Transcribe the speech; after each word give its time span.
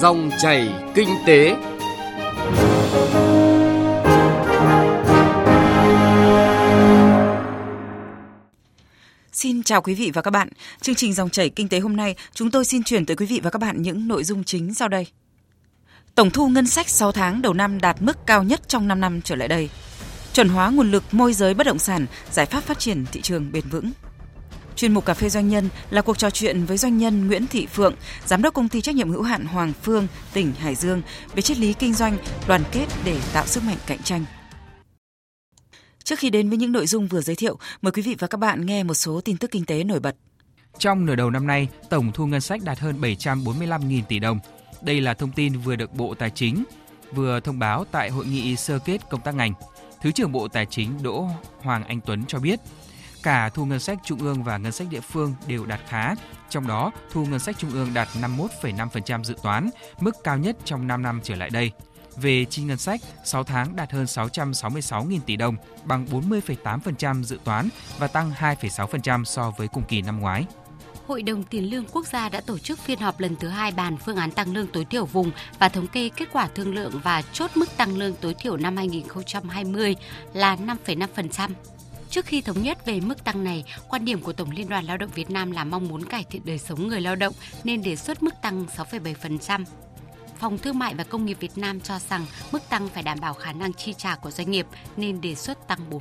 Dòng 0.00 0.30
chảy 0.38 0.72
kinh 0.94 1.08
tế. 1.26 1.56
Xin 9.32 9.62
chào 9.62 9.82
quý 9.82 9.94
vị 9.94 10.10
và 10.14 10.22
các 10.22 10.30
bạn. 10.30 10.48
Chương 10.80 10.94
trình 10.94 11.12
dòng 11.12 11.30
chảy 11.30 11.50
kinh 11.50 11.68
tế 11.68 11.78
hôm 11.80 11.96
nay, 11.96 12.16
chúng 12.32 12.50
tôi 12.50 12.64
xin 12.64 12.82
chuyển 12.82 13.06
tới 13.06 13.16
quý 13.16 13.26
vị 13.26 13.40
và 13.42 13.50
các 13.50 13.58
bạn 13.58 13.82
những 13.82 14.08
nội 14.08 14.24
dung 14.24 14.44
chính 14.44 14.74
sau 14.74 14.88
đây. 14.88 15.06
Tổng 16.14 16.30
thu 16.30 16.48
ngân 16.48 16.66
sách 16.66 16.88
6 16.88 17.12
tháng 17.12 17.42
đầu 17.42 17.52
năm 17.52 17.80
đạt 17.80 18.02
mức 18.02 18.26
cao 18.26 18.42
nhất 18.42 18.68
trong 18.68 18.88
5 18.88 19.00
năm 19.00 19.20
trở 19.22 19.34
lại 19.34 19.48
đây. 19.48 19.70
Chuẩn 20.32 20.48
hóa 20.48 20.70
nguồn 20.70 20.90
lực 20.90 21.04
môi 21.12 21.32
giới 21.32 21.54
bất 21.54 21.66
động 21.66 21.78
sản, 21.78 22.06
giải 22.30 22.46
pháp 22.46 22.64
phát 22.64 22.78
triển 22.78 23.04
thị 23.12 23.20
trường 23.20 23.52
bền 23.52 23.64
vững. 23.70 23.90
Chuyên 24.76 24.94
mục 24.94 25.04
Cà 25.04 25.14
phê 25.14 25.28
Doanh 25.28 25.48
nhân 25.48 25.68
là 25.90 26.02
cuộc 26.02 26.18
trò 26.18 26.30
chuyện 26.30 26.64
với 26.64 26.76
doanh 26.76 26.98
nhân 26.98 27.26
Nguyễn 27.26 27.46
Thị 27.46 27.66
Phượng, 27.66 27.94
giám 28.26 28.42
đốc 28.42 28.54
công 28.54 28.68
ty 28.68 28.80
trách 28.80 28.94
nhiệm 28.94 29.10
hữu 29.10 29.22
hạn 29.22 29.44
Hoàng 29.44 29.72
Phương, 29.82 30.06
tỉnh 30.32 30.52
Hải 30.52 30.74
Dương 30.74 31.02
về 31.34 31.42
triết 31.42 31.58
lý 31.58 31.72
kinh 31.72 31.94
doanh, 31.94 32.18
đoàn 32.48 32.62
kết 32.72 32.86
để 33.04 33.20
tạo 33.32 33.46
sức 33.46 33.62
mạnh 33.62 33.76
cạnh 33.86 34.02
tranh. 34.02 34.24
Trước 36.04 36.18
khi 36.18 36.30
đến 36.30 36.48
với 36.48 36.58
những 36.58 36.72
nội 36.72 36.86
dung 36.86 37.06
vừa 37.06 37.20
giới 37.20 37.36
thiệu, 37.36 37.58
mời 37.82 37.92
quý 37.92 38.02
vị 38.02 38.16
và 38.18 38.26
các 38.26 38.38
bạn 38.38 38.66
nghe 38.66 38.82
một 38.82 38.94
số 38.94 39.20
tin 39.20 39.36
tức 39.36 39.50
kinh 39.50 39.64
tế 39.64 39.84
nổi 39.84 40.00
bật. 40.00 40.16
Trong 40.78 41.06
nửa 41.06 41.14
đầu 41.14 41.30
năm 41.30 41.46
nay, 41.46 41.68
tổng 41.90 42.12
thu 42.12 42.26
ngân 42.26 42.40
sách 42.40 42.62
đạt 42.64 42.78
hơn 42.78 43.00
745.000 43.00 44.02
tỷ 44.08 44.18
đồng. 44.18 44.38
Đây 44.82 45.00
là 45.00 45.14
thông 45.14 45.32
tin 45.32 45.58
vừa 45.58 45.76
được 45.76 45.94
Bộ 45.94 46.14
Tài 46.14 46.30
chính 46.30 46.64
vừa 47.12 47.40
thông 47.40 47.58
báo 47.58 47.84
tại 47.90 48.10
hội 48.10 48.26
nghị 48.26 48.56
sơ 48.56 48.78
kết 48.78 48.98
công 49.10 49.20
tác 49.20 49.34
ngành. 49.34 49.52
Thứ 50.02 50.10
trưởng 50.10 50.32
Bộ 50.32 50.48
Tài 50.48 50.66
chính 50.66 51.02
Đỗ 51.02 51.28
Hoàng 51.58 51.84
Anh 51.84 52.00
Tuấn 52.00 52.24
cho 52.28 52.38
biết, 52.38 52.60
cả 53.24 53.48
thu 53.48 53.64
ngân 53.64 53.80
sách 53.80 53.98
trung 54.04 54.18
ương 54.18 54.42
và 54.42 54.58
ngân 54.58 54.72
sách 54.72 54.86
địa 54.90 55.00
phương 55.00 55.34
đều 55.46 55.66
đạt 55.66 55.80
khá, 55.88 56.14
trong 56.50 56.66
đó 56.66 56.90
thu 57.12 57.26
ngân 57.26 57.38
sách 57.38 57.58
trung 57.58 57.70
ương 57.70 57.94
đạt 57.94 58.08
51,5% 58.20 59.24
dự 59.24 59.34
toán, 59.42 59.70
mức 60.00 60.16
cao 60.24 60.38
nhất 60.38 60.56
trong 60.64 60.86
5 60.86 61.02
năm 61.02 61.20
trở 61.22 61.34
lại 61.34 61.50
đây. 61.50 61.70
Về 62.16 62.44
chi 62.44 62.62
ngân 62.62 62.78
sách, 62.78 63.00
6 63.24 63.44
tháng 63.44 63.76
đạt 63.76 63.92
hơn 63.92 64.04
666.000 64.04 65.20
tỷ 65.26 65.36
đồng, 65.36 65.56
bằng 65.84 66.06
40,8% 66.06 67.22
dự 67.22 67.38
toán 67.44 67.68
và 67.98 68.06
tăng 68.06 68.32
2,6% 68.38 69.24
so 69.24 69.50
với 69.50 69.68
cùng 69.68 69.84
kỳ 69.88 70.02
năm 70.02 70.20
ngoái. 70.20 70.44
Hội 71.06 71.22
đồng 71.22 71.42
Tiền 71.42 71.70
lương 71.70 71.84
Quốc 71.92 72.06
gia 72.06 72.28
đã 72.28 72.40
tổ 72.40 72.58
chức 72.58 72.78
phiên 72.78 72.98
họp 72.98 73.20
lần 73.20 73.36
thứ 73.36 73.48
hai 73.48 73.70
bàn 73.70 73.96
phương 74.04 74.16
án 74.16 74.30
tăng 74.30 74.54
lương 74.54 74.66
tối 74.66 74.84
thiểu 74.84 75.04
vùng 75.04 75.30
và 75.58 75.68
thống 75.68 75.86
kê 75.86 76.08
kết 76.08 76.28
quả 76.32 76.48
thương 76.54 76.74
lượng 76.74 77.00
và 77.04 77.22
chốt 77.32 77.50
mức 77.54 77.76
tăng 77.76 77.96
lương 77.96 78.14
tối 78.14 78.34
thiểu 78.34 78.56
năm 78.56 78.76
2020 78.76 79.96
là 80.32 80.56
5,5%. 80.56 81.50
Trước 82.14 82.26
khi 82.26 82.40
thống 82.40 82.62
nhất 82.62 82.86
về 82.86 83.00
mức 83.00 83.24
tăng 83.24 83.44
này, 83.44 83.64
quan 83.88 84.04
điểm 84.04 84.20
của 84.20 84.32
Tổng 84.32 84.50
Liên 84.50 84.68
đoàn 84.68 84.84
Lao 84.84 84.96
động 84.96 85.10
Việt 85.14 85.30
Nam 85.30 85.50
là 85.50 85.64
mong 85.64 85.88
muốn 85.88 86.04
cải 86.04 86.24
thiện 86.24 86.42
đời 86.44 86.58
sống 86.58 86.88
người 86.88 87.00
lao 87.00 87.16
động 87.16 87.34
nên 87.64 87.82
đề 87.82 87.96
xuất 87.96 88.22
mức 88.22 88.34
tăng 88.42 88.66
6,7%. 88.76 89.64
Phòng 90.38 90.58
Thương 90.58 90.78
mại 90.78 90.94
và 90.94 91.04
Công 91.04 91.26
nghiệp 91.26 91.36
Việt 91.40 91.58
Nam 91.58 91.80
cho 91.80 91.98
rằng 91.98 92.26
mức 92.52 92.62
tăng 92.68 92.88
phải 92.88 93.02
đảm 93.02 93.18
bảo 93.20 93.34
khả 93.34 93.52
năng 93.52 93.72
chi 93.72 93.94
trả 93.98 94.16
của 94.16 94.30
doanh 94.30 94.50
nghiệp 94.50 94.66
nên 94.96 95.20
đề 95.20 95.34
xuất 95.34 95.68
tăng 95.68 95.78
4%. 95.90 96.00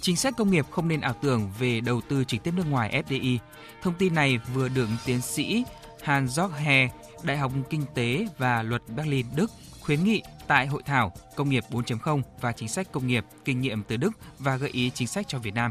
Chính 0.00 0.16
sách 0.16 0.34
công 0.36 0.50
nghiệp 0.50 0.66
không 0.70 0.88
nên 0.88 1.00
ảo 1.00 1.14
tưởng 1.22 1.50
về 1.58 1.80
đầu 1.80 2.00
tư 2.00 2.24
trực 2.24 2.42
tiếp 2.42 2.54
nước 2.56 2.66
ngoài 2.70 3.02
FDI. 3.08 3.38
Thông 3.82 3.94
tin 3.94 4.14
này 4.14 4.38
vừa 4.54 4.68
được 4.68 4.88
tiến 5.04 5.20
sĩ 5.20 5.64
Hans 6.02 6.38
Georg 6.38 6.52
He, 6.52 6.88
Đại 7.22 7.36
học 7.36 7.52
Kinh 7.70 7.84
tế 7.94 8.26
và 8.38 8.62
Luật 8.62 8.82
Berlin, 8.88 9.26
Đức 9.36 9.50
khuyến 9.82 10.04
nghị 10.04 10.22
tại 10.46 10.66
hội 10.66 10.82
thảo 10.84 11.12
Công 11.36 11.48
nghiệp 11.48 11.64
4.0 11.70 12.22
và 12.40 12.52
chính 12.52 12.68
sách 12.68 12.92
công 12.92 13.06
nghiệp, 13.06 13.24
kinh 13.44 13.60
nghiệm 13.60 13.82
từ 13.82 13.96
Đức 13.96 14.10
và 14.38 14.56
gợi 14.56 14.70
ý 14.70 14.90
chính 14.94 15.08
sách 15.08 15.28
cho 15.28 15.38
Việt 15.38 15.54
Nam. 15.54 15.70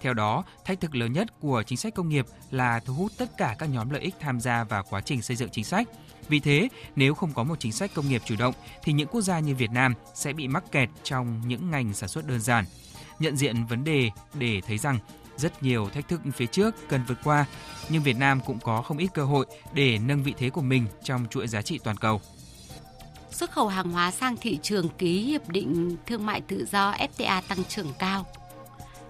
Theo 0.00 0.14
đó, 0.14 0.44
thách 0.64 0.80
thức 0.80 0.94
lớn 0.94 1.12
nhất 1.12 1.28
của 1.40 1.62
chính 1.66 1.78
sách 1.78 1.94
công 1.94 2.08
nghiệp 2.08 2.26
là 2.50 2.80
thu 2.80 2.94
hút 2.94 3.12
tất 3.18 3.36
cả 3.38 3.56
các 3.58 3.66
nhóm 3.66 3.90
lợi 3.90 4.02
ích 4.02 4.14
tham 4.20 4.40
gia 4.40 4.64
vào 4.64 4.84
quá 4.90 5.00
trình 5.00 5.22
xây 5.22 5.36
dựng 5.36 5.48
chính 5.52 5.64
sách. 5.64 5.88
Vì 6.28 6.40
thế, 6.40 6.68
nếu 6.96 7.14
không 7.14 7.32
có 7.32 7.44
một 7.44 7.60
chính 7.60 7.72
sách 7.72 7.90
công 7.94 8.08
nghiệp 8.08 8.22
chủ 8.24 8.34
động 8.38 8.54
thì 8.82 8.92
những 8.92 9.08
quốc 9.08 9.20
gia 9.20 9.40
như 9.40 9.54
Việt 9.54 9.70
Nam 9.70 9.94
sẽ 10.14 10.32
bị 10.32 10.48
mắc 10.48 10.64
kẹt 10.72 10.88
trong 11.02 11.48
những 11.48 11.70
ngành 11.70 11.94
sản 11.94 12.08
xuất 12.08 12.26
đơn 12.26 12.40
giản. 12.40 12.64
Nhận 13.18 13.36
diện 13.36 13.64
vấn 13.64 13.84
đề 13.84 14.10
để 14.34 14.60
thấy 14.66 14.78
rằng 14.78 14.98
rất 15.36 15.62
nhiều 15.62 15.88
thách 15.94 16.08
thức 16.08 16.20
phía 16.34 16.46
trước 16.46 16.74
cần 16.88 17.00
vượt 17.08 17.18
qua, 17.24 17.46
nhưng 17.88 18.02
Việt 18.02 18.16
Nam 18.16 18.40
cũng 18.46 18.58
có 18.58 18.82
không 18.82 18.98
ít 18.98 19.08
cơ 19.14 19.24
hội 19.24 19.46
để 19.72 19.98
nâng 19.98 20.22
vị 20.22 20.34
thế 20.38 20.50
của 20.50 20.62
mình 20.62 20.86
trong 21.04 21.26
chuỗi 21.30 21.48
giá 21.48 21.62
trị 21.62 21.78
toàn 21.84 21.96
cầu 21.96 22.20
xuất 23.30 23.50
khẩu 23.50 23.68
hàng 23.68 23.90
hóa 23.90 24.10
sang 24.10 24.36
thị 24.36 24.58
trường 24.62 24.88
ký 24.98 25.20
hiệp 25.20 25.48
định 25.48 25.96
thương 26.06 26.26
mại 26.26 26.40
tự 26.40 26.66
do 26.72 26.92
FTA 26.92 27.42
tăng 27.48 27.64
trưởng 27.64 27.92
cao. 27.98 28.26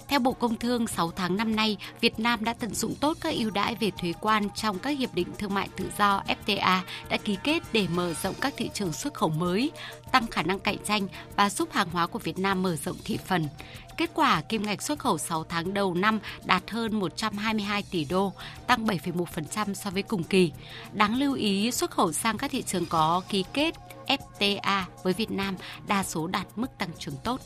Theo 0.09 0.21
Bộ 0.21 0.33
Công 0.33 0.57
Thương, 0.57 0.87
6 0.87 1.11
tháng 1.11 1.37
năm 1.37 1.57
nay, 1.57 1.77
Việt 2.01 2.21
Nam 2.21 2.45
đã 2.45 2.53
tận 2.53 2.75
dụng 2.75 2.95
tốt 3.01 3.17
các 3.21 3.35
ưu 3.35 3.51
đãi 3.51 3.75
về 3.75 3.91
thuế 3.91 4.13
quan 4.21 4.51
trong 4.51 4.79
các 4.79 4.99
hiệp 4.99 5.15
định 5.15 5.29
thương 5.39 5.55
mại 5.55 5.69
tự 5.77 5.91
do 5.99 6.23
FTA 6.47 6.81
đã 7.09 7.17
ký 7.25 7.37
kết 7.45 7.63
để 7.73 7.87
mở 7.95 8.15
rộng 8.23 8.35
các 8.41 8.55
thị 8.57 8.71
trường 8.75 8.93
xuất 8.93 9.15
khẩu 9.15 9.29
mới, 9.29 9.71
tăng 10.13 10.27
khả 10.27 10.43
năng 10.43 10.59
cạnh 10.59 10.77
tranh 10.85 11.09
và 11.37 11.51
giúp 11.51 11.69
hàng 11.73 11.91
hóa 11.91 12.07
của 12.07 12.19
Việt 12.19 12.39
Nam 12.39 12.63
mở 12.63 12.77
rộng 12.77 12.97
thị 13.05 13.19
phần. 13.27 13.49
Kết 13.97 14.11
quả, 14.15 14.41
kim 14.41 14.63
ngạch 14.63 14.83
xuất 14.83 14.99
khẩu 14.99 15.19
6 15.19 15.45
tháng 15.45 15.75
đầu 15.75 15.95
năm 15.95 16.19
đạt 16.45 16.71
hơn 16.71 17.01
122 17.01 17.83
tỷ 17.91 18.05
đô, 18.05 18.33
tăng 18.67 18.87
7,1% 18.87 19.75
so 19.75 19.91
với 19.91 20.03
cùng 20.03 20.25
kỳ. 20.25 20.53
Đáng 20.93 21.19
lưu 21.19 21.35
ý, 21.35 21.71
xuất 21.71 21.91
khẩu 21.91 22.13
sang 22.13 22.39
các 22.39 22.51
thị 22.51 22.63
trường 22.63 22.87
có 22.87 23.23
ký 23.29 23.45
kết 23.53 23.75
FTA 24.07 24.83
với 25.03 25.13
Việt 25.13 25.31
Nam 25.31 25.57
đa 25.89 26.03
số 26.03 26.27
đạt 26.27 26.47
mức 26.57 26.79
tăng 26.79 26.91
trưởng 26.99 27.17
tốt. 27.25 27.41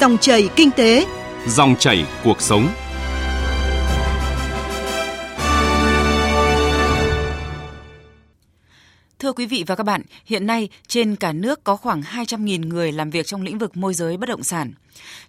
Dòng 0.00 0.18
chảy 0.18 0.48
kinh 0.56 0.70
tế, 0.70 1.06
dòng 1.46 1.76
chảy 1.78 2.06
cuộc 2.24 2.40
sống. 2.40 2.68
Thưa 9.18 9.32
quý 9.32 9.46
vị 9.46 9.64
và 9.66 9.74
các 9.76 9.84
bạn, 9.84 10.02
hiện 10.24 10.46
nay 10.46 10.68
trên 10.86 11.16
cả 11.16 11.32
nước 11.32 11.64
có 11.64 11.76
khoảng 11.76 12.00
200.000 12.00 12.68
người 12.68 12.92
làm 12.92 13.10
việc 13.10 13.26
trong 13.26 13.42
lĩnh 13.42 13.58
vực 13.58 13.76
môi 13.76 13.94
giới 13.94 14.16
bất 14.16 14.28
động 14.28 14.42
sản. 14.42 14.72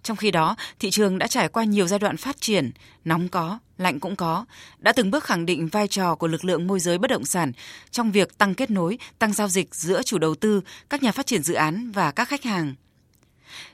Trong 0.02 0.16
khi 0.16 0.30
đó, 0.30 0.56
thị 0.78 0.90
trường 0.90 1.18
đã 1.18 1.26
trải 1.26 1.48
qua 1.48 1.64
nhiều 1.64 1.86
giai 1.86 1.98
đoạn 1.98 2.16
phát 2.16 2.40
triển, 2.40 2.70
nóng 3.04 3.28
có, 3.28 3.58
lạnh 3.78 4.00
cũng 4.00 4.16
có, 4.16 4.44
đã 4.78 4.92
từng 4.92 5.10
bước 5.10 5.24
khẳng 5.24 5.46
định 5.46 5.68
vai 5.68 5.88
trò 5.88 6.14
của 6.14 6.26
lực 6.26 6.44
lượng 6.44 6.66
môi 6.66 6.80
giới 6.80 6.98
bất 6.98 7.10
động 7.10 7.24
sản 7.24 7.52
trong 7.90 8.12
việc 8.12 8.38
tăng 8.38 8.54
kết 8.54 8.70
nối, 8.70 8.98
tăng 9.18 9.32
giao 9.32 9.48
dịch 9.48 9.74
giữa 9.74 10.02
chủ 10.02 10.18
đầu 10.18 10.34
tư, 10.34 10.60
các 10.90 11.02
nhà 11.02 11.12
phát 11.12 11.26
triển 11.26 11.42
dự 11.42 11.54
án 11.54 11.90
và 11.90 12.10
các 12.10 12.28
khách 12.28 12.44
hàng. 12.44 12.74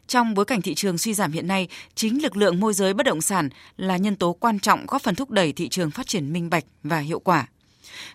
Trong 0.06 0.34
bối 0.34 0.44
cảnh 0.44 0.62
thị 0.62 0.74
trường 0.74 0.98
suy 0.98 1.14
giảm 1.14 1.32
hiện 1.32 1.46
nay, 1.46 1.68
chính 1.94 2.22
lực 2.22 2.36
lượng 2.36 2.60
môi 2.60 2.74
giới 2.74 2.94
bất 2.94 3.06
động 3.06 3.20
sản 3.20 3.48
là 3.76 3.96
nhân 3.96 4.16
tố 4.16 4.32
quan 4.32 4.60
trọng 4.60 4.86
góp 4.86 5.02
phần 5.02 5.14
thúc 5.14 5.30
đẩy 5.30 5.52
thị 5.52 5.68
trường 5.68 5.90
phát 5.90 6.06
triển 6.06 6.32
minh 6.32 6.50
bạch 6.50 6.64
và 6.82 6.98
hiệu 6.98 7.18
quả. 7.18 7.46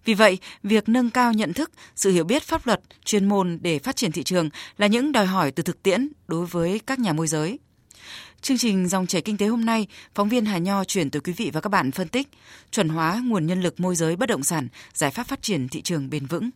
Vì 0.05 0.13
vậy, 0.13 0.37
việc 0.63 0.89
nâng 0.89 1.09
cao 1.09 1.33
nhận 1.33 1.53
thức, 1.53 1.71
sự 1.95 2.11
hiểu 2.11 2.23
biết 2.23 2.43
pháp 2.43 2.67
luật, 2.67 2.81
chuyên 3.05 3.25
môn 3.25 3.59
để 3.61 3.79
phát 3.79 3.95
triển 3.95 4.11
thị 4.11 4.23
trường 4.23 4.49
là 4.77 4.87
những 4.87 5.11
đòi 5.11 5.25
hỏi 5.25 5.51
từ 5.51 5.63
thực 5.63 5.83
tiễn 5.83 6.09
đối 6.27 6.45
với 6.45 6.79
các 6.79 6.99
nhà 6.99 7.13
môi 7.13 7.27
giới. 7.27 7.59
Chương 8.41 8.57
trình 8.57 8.87
Dòng 8.87 9.07
chảy 9.07 9.21
kinh 9.21 9.37
tế 9.37 9.47
hôm 9.47 9.65
nay, 9.65 9.87
phóng 10.15 10.29
viên 10.29 10.45
Hà 10.45 10.57
Nho 10.57 10.83
chuyển 10.83 11.11
tới 11.11 11.21
quý 11.21 11.33
vị 11.33 11.49
và 11.53 11.61
các 11.61 11.69
bạn 11.69 11.91
phân 11.91 12.07
tích 12.07 12.27
chuẩn 12.71 12.89
hóa 12.89 13.21
nguồn 13.25 13.47
nhân 13.47 13.61
lực 13.61 13.79
môi 13.79 13.95
giới 13.95 14.15
bất 14.15 14.29
động 14.29 14.43
sản, 14.43 14.67
giải 14.93 15.11
pháp 15.11 15.27
phát 15.27 15.41
triển 15.41 15.67
thị 15.67 15.81
trường 15.81 16.09
bền 16.09 16.25
vững. 16.25 16.49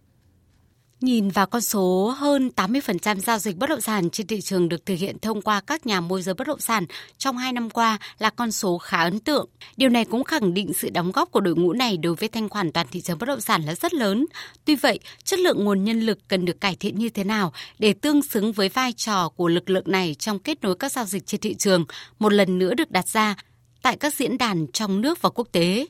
Nhìn 1.01 1.29
vào 1.29 1.45
con 1.45 1.61
số 1.61 2.15
hơn 2.17 2.51
80% 2.55 3.19
giao 3.19 3.37
dịch 3.37 3.57
bất 3.57 3.69
động 3.69 3.81
sản 3.81 4.09
trên 4.09 4.27
thị 4.27 4.41
trường 4.41 4.69
được 4.69 4.85
thực 4.85 4.95
hiện 4.95 5.19
thông 5.19 5.41
qua 5.41 5.61
các 5.61 5.85
nhà 5.85 6.01
môi 6.01 6.21
giới 6.21 6.35
bất 6.35 6.47
động 6.47 6.59
sản 6.59 6.85
trong 7.17 7.37
2 7.37 7.53
năm 7.53 7.69
qua 7.69 7.97
là 8.19 8.29
con 8.29 8.51
số 8.51 8.77
khá 8.77 9.03
ấn 9.03 9.19
tượng. 9.19 9.49
Điều 9.77 9.89
này 9.89 10.05
cũng 10.05 10.23
khẳng 10.23 10.53
định 10.53 10.73
sự 10.73 10.89
đóng 10.89 11.11
góp 11.11 11.31
của 11.31 11.39
đội 11.39 11.55
ngũ 11.55 11.73
này 11.73 11.97
đối 11.97 12.15
với 12.15 12.29
thanh 12.29 12.49
khoản 12.49 12.71
toàn 12.71 12.87
thị 12.91 13.01
trường 13.01 13.17
bất 13.17 13.25
động 13.25 13.41
sản 13.41 13.61
là 13.61 13.75
rất 13.75 13.93
lớn. 13.93 14.25
Tuy 14.65 14.75
vậy, 14.75 14.99
chất 15.23 15.39
lượng 15.39 15.65
nguồn 15.65 15.83
nhân 15.83 16.01
lực 16.01 16.19
cần 16.27 16.45
được 16.45 16.61
cải 16.61 16.75
thiện 16.75 16.99
như 16.99 17.09
thế 17.09 17.23
nào 17.23 17.53
để 17.79 17.93
tương 17.93 18.23
xứng 18.23 18.51
với 18.51 18.69
vai 18.69 18.93
trò 18.93 19.29
của 19.29 19.47
lực 19.47 19.69
lượng 19.69 19.91
này 19.91 20.15
trong 20.19 20.39
kết 20.39 20.61
nối 20.61 20.75
các 20.75 20.91
giao 20.91 21.05
dịch 21.05 21.25
trên 21.25 21.41
thị 21.41 21.55
trường 21.55 21.85
một 22.19 22.33
lần 22.33 22.59
nữa 22.59 22.73
được 22.73 22.91
đặt 22.91 23.07
ra 23.07 23.35
tại 23.81 23.97
các 23.97 24.13
diễn 24.13 24.37
đàn 24.37 24.67
trong 24.73 25.01
nước 25.01 25.21
và 25.21 25.29
quốc 25.29 25.47
tế. 25.51 25.85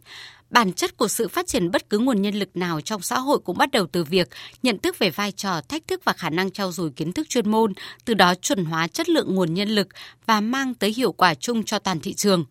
Bản 0.50 0.74
chất 0.74 0.98
của 0.98 1.08
sự 1.08 1.28
phát 1.28 1.48
triển 1.48 1.72
bất 1.72 1.90
cứ 1.90 2.00
nguồn 2.00 2.22
nhân 2.22 2.36
lực 2.36 2.58
nào 2.58 2.82
trong 2.82 3.02
xã 3.02 3.20
hội 3.20 3.40
cũng 3.40 3.58
bắt 3.58 3.72
đầu 3.72 3.88
từ 3.88 4.04
việc 4.04 4.30
nhận 4.64 4.80
thức 4.80 5.00
về 5.00 5.10
vai 5.10 5.32
trò, 5.32 5.62
thách 5.62 5.88
thức 5.88 6.02
và 6.04 6.14
khả 6.14 6.30
năng 6.30 6.52
trao 6.52 6.72
dồi 6.72 6.92
kiến 6.96 7.14
thức 7.14 7.30
chuyên 7.30 7.52
môn, 7.52 7.74
từ 8.06 8.14
đó 8.14 8.36
chuẩn 8.36 8.66
hóa 8.66 8.88
chất 8.88 9.10
lượng 9.10 9.36
nguồn 9.36 9.54
nhân 9.54 9.70
lực 9.70 9.88
và 10.26 10.42
mang 10.42 10.74
tới 10.74 10.94
hiệu 10.98 11.12
quả 11.12 11.34
chung 11.34 11.64
cho 11.64 11.80
toàn 11.80 12.00
thị 12.00 12.14
trường. 12.14 12.46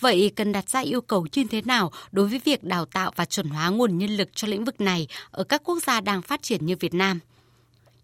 Vậy 0.00 0.32
cần 0.36 0.52
đặt 0.52 0.70
ra 0.70 0.80
yêu 0.80 1.00
cầu 1.00 1.26
như 1.32 1.44
thế 1.50 1.62
nào 1.62 1.92
đối 2.12 2.28
với 2.28 2.40
việc 2.44 2.64
đào 2.64 2.84
tạo 2.84 3.12
và 3.16 3.24
chuẩn 3.24 3.48
hóa 3.48 3.68
nguồn 3.68 3.98
nhân 3.98 4.16
lực 4.16 4.28
cho 4.34 4.48
lĩnh 4.48 4.64
vực 4.64 4.80
này 4.80 5.06
ở 5.30 5.44
các 5.44 5.62
quốc 5.64 5.82
gia 5.82 6.00
đang 6.00 6.22
phát 6.22 6.42
triển 6.42 6.66
như 6.66 6.76
Việt 6.80 6.94
Nam? 6.94 7.20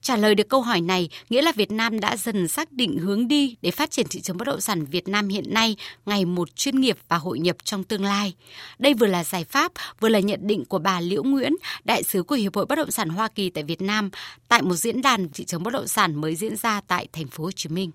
Trả 0.03 0.17
lời 0.17 0.35
được 0.35 0.49
câu 0.49 0.61
hỏi 0.61 0.81
này 0.81 1.09
nghĩa 1.31 1.43
là 1.43 1.53
Việt 1.53 1.71
Nam 1.71 2.01
đã 2.01 2.17
dần 2.17 2.49
xác 2.49 2.73
định 2.73 2.99
hướng 2.99 3.29
đi 3.29 3.57
để 3.63 3.71
phát 3.71 3.91
triển 3.91 4.07
thị 4.11 4.21
trường 4.21 4.37
bất 4.37 4.45
động 4.45 4.61
sản 4.61 4.85
Việt 4.85 5.09
Nam 5.09 5.29
hiện 5.29 5.55
nay 5.55 5.77
ngày 6.07 6.25
một 6.25 6.57
chuyên 6.57 6.81
nghiệp 6.81 6.99
và 7.09 7.17
hội 7.17 7.39
nhập 7.39 7.57
trong 7.65 7.85
tương 7.85 8.05
lai. 8.05 8.35
Đây 8.79 8.95
vừa 8.95 9.07
là 9.07 9.25
giải 9.25 9.45
pháp, 9.45 9.73
vừa 10.01 10.09
là 10.09 10.21
nhận 10.21 10.47
định 10.47 10.65
của 10.65 10.79
bà 10.79 11.01
Liễu 11.01 11.23
Nguyễn, 11.23 11.53
đại 11.85 12.03
sứ 12.03 12.23
của 12.23 12.35
Hiệp 12.35 12.57
hội 12.57 12.67
Bất 12.67 12.77
động 12.77 12.91
sản 12.91 13.09
Hoa 13.09 13.29
Kỳ 13.29 13.51
tại 13.51 13.65
Việt 13.65 13.83
Nam 13.83 14.11
tại 14.49 14.63
một 14.63 14.75
diễn 14.75 15.03
đàn 15.03 15.29
thị 15.29 15.45
trường 15.45 15.63
bất 15.63 15.73
động 15.73 15.89
sản 15.89 16.15
mới 16.21 16.37
diễn 16.37 16.57
ra 16.57 16.81
tại 16.81 17.09
thành 17.13 17.27
phố 17.27 17.45
Hồ 17.45 17.51
Chí 17.53 17.69
Minh 17.69 17.91